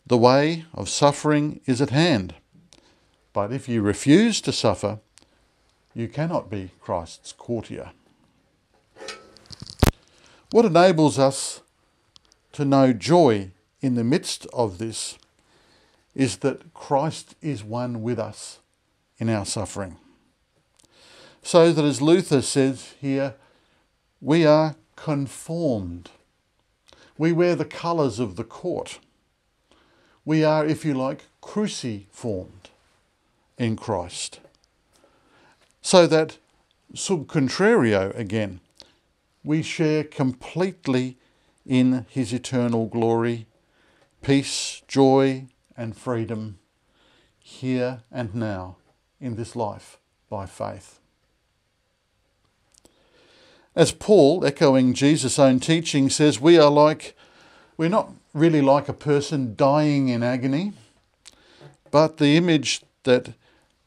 The 0.05 0.17
way 0.17 0.65
of 0.73 0.89
suffering 0.89 1.61
is 1.65 1.81
at 1.81 1.91
hand. 1.91 2.35
But 3.33 3.51
if 3.51 3.69
you 3.69 3.81
refuse 3.81 4.41
to 4.41 4.51
suffer, 4.51 4.99
you 5.93 6.07
cannot 6.07 6.49
be 6.49 6.71
Christ's 6.79 7.31
courtier. 7.31 7.91
What 10.51 10.65
enables 10.65 11.19
us 11.19 11.61
to 12.53 12.65
know 12.65 12.91
joy 12.91 13.51
in 13.81 13.95
the 13.95 14.03
midst 14.03 14.47
of 14.51 14.79
this 14.79 15.17
is 16.15 16.37
that 16.37 16.73
Christ 16.73 17.35
is 17.41 17.63
one 17.63 18.01
with 18.01 18.17
us 18.17 18.59
in 19.19 19.29
our 19.29 19.45
suffering. 19.45 19.97
So 21.43 21.71
that, 21.71 21.85
as 21.85 22.01
Luther 22.01 22.41
says 22.41 22.95
here, 22.99 23.35
we 24.19 24.45
are 24.45 24.75
conformed. 24.95 26.09
We 27.19 27.33
wear 27.33 27.53
the 27.57 27.65
colours 27.65 28.17
of 28.17 28.37
the 28.37 28.45
court. 28.45 28.99
We 30.23 30.41
are, 30.45 30.65
if 30.65 30.85
you 30.85 30.93
like, 30.93 31.25
cruciformed 31.41 32.69
in 33.57 33.75
Christ. 33.75 34.39
So 35.81 36.07
that, 36.07 36.37
sub 36.95 37.27
contrario 37.27 38.17
again, 38.17 38.61
we 39.43 39.61
share 39.61 40.05
completely 40.05 41.17
in 41.65 42.05
his 42.09 42.31
eternal 42.31 42.85
glory, 42.85 43.47
peace, 44.21 44.81
joy, 44.87 45.47
and 45.75 45.97
freedom 45.97 46.57
here 47.37 48.03
and 48.13 48.33
now 48.33 48.77
in 49.19 49.35
this 49.35 49.57
life 49.57 49.97
by 50.29 50.45
faith. 50.45 50.98
As 53.79 53.93
Paul, 53.93 54.45
echoing 54.45 54.93
Jesus' 54.93 55.39
own 55.39 55.61
teaching, 55.61 56.09
says, 56.09 56.37
we 56.37 56.57
are 56.57 56.69
like, 56.69 57.15
we're 57.77 57.87
not 57.87 58.11
really 58.33 58.61
like 58.61 58.89
a 58.89 58.93
person 58.93 59.55
dying 59.55 60.09
in 60.09 60.21
agony, 60.21 60.73
but 61.89 62.17
the 62.17 62.35
image 62.35 62.81
that 63.03 63.35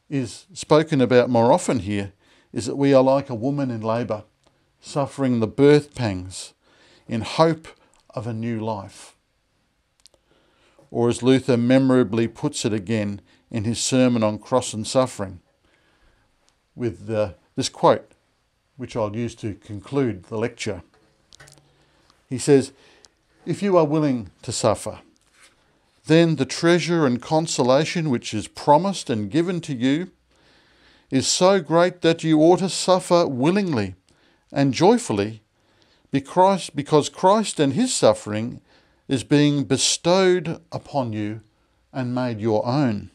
is 0.09 0.47
spoken 0.51 0.99
about 0.99 1.29
more 1.29 1.53
often 1.53 1.77
here 1.77 2.11
is 2.51 2.65
that 2.65 2.75
we 2.75 2.91
are 2.91 3.03
like 3.03 3.29
a 3.29 3.35
woman 3.35 3.69
in 3.69 3.81
labour, 3.81 4.23
suffering 4.81 5.39
the 5.39 5.45
birth 5.45 5.93
pangs 5.93 6.55
in 7.07 7.21
hope 7.21 7.67
of 8.15 8.25
a 8.25 8.33
new 8.33 8.59
life. 8.59 9.15
Or 10.89 11.07
as 11.07 11.21
Luther 11.21 11.55
memorably 11.55 12.27
puts 12.27 12.65
it 12.65 12.73
again 12.73 13.21
in 13.51 13.63
his 13.63 13.79
sermon 13.79 14.23
on 14.23 14.39
cross 14.39 14.73
and 14.73 14.87
suffering, 14.87 15.41
with 16.75 17.05
this 17.55 17.69
quote, 17.69 18.12
which 18.77 18.95
I'll 18.95 19.15
use 19.15 19.35
to 19.35 19.53
conclude 19.55 20.23
the 20.25 20.37
lecture. 20.37 20.83
He 22.29 22.37
says, 22.37 22.73
If 23.45 23.61
you 23.61 23.77
are 23.77 23.85
willing 23.85 24.31
to 24.41 24.51
suffer, 24.51 24.99
then 26.05 26.35
the 26.35 26.45
treasure 26.45 27.05
and 27.05 27.21
consolation 27.21 28.09
which 28.09 28.33
is 28.33 28.47
promised 28.47 29.09
and 29.09 29.31
given 29.31 29.61
to 29.61 29.73
you 29.73 30.11
is 31.09 31.27
so 31.27 31.61
great 31.61 32.01
that 32.01 32.23
you 32.23 32.39
ought 32.39 32.59
to 32.59 32.69
suffer 32.69 33.27
willingly 33.27 33.95
and 34.51 34.73
joyfully 34.73 35.41
because 36.11 37.09
Christ 37.09 37.59
and 37.59 37.73
his 37.73 37.93
suffering 37.93 38.61
is 39.07 39.23
being 39.23 39.63
bestowed 39.63 40.61
upon 40.71 41.13
you 41.13 41.41
and 41.91 42.15
made 42.15 42.39
your 42.39 42.65
own. 42.65 43.11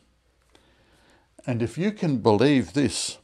And 1.47 1.63
if 1.63 1.79
you 1.79 1.93
can 1.93 2.19
believe 2.19 2.73
this, 2.73 3.19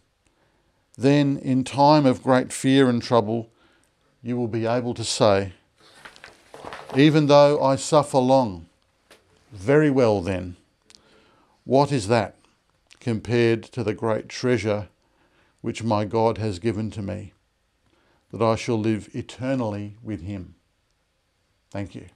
then 0.96 1.38
in 1.38 1.64
time 1.64 2.07
of 2.07 2.22
great 2.22 2.52
fear 2.52 2.88
and 2.88 3.02
trouble, 3.02 3.50
you 4.22 4.37
will 4.37 4.48
be 4.48 4.66
able 4.66 4.94
to 4.94 5.04
say, 5.04 5.52
Even 6.96 7.26
though 7.26 7.62
I 7.62 7.76
suffer 7.76 8.18
long, 8.18 8.66
very 9.52 9.90
well 9.90 10.20
then, 10.20 10.57
what 11.64 11.90
is 11.90 12.09
that 12.09 12.37
compared 13.00 13.62
to 13.64 13.83
the 13.83 13.94
great 13.94 14.28
treasure 14.28 14.88
which 15.61 15.83
my 15.83 16.04
God 16.04 16.38
has 16.38 16.59
given 16.59 16.90
to 16.92 17.02
me, 17.02 17.33
that 18.30 18.42
I 18.42 18.54
shall 18.54 18.78
live 18.78 19.09
eternally 19.14 19.96
with 20.02 20.22
him? 20.22 20.54
Thank 21.70 21.94
you. 21.94 22.07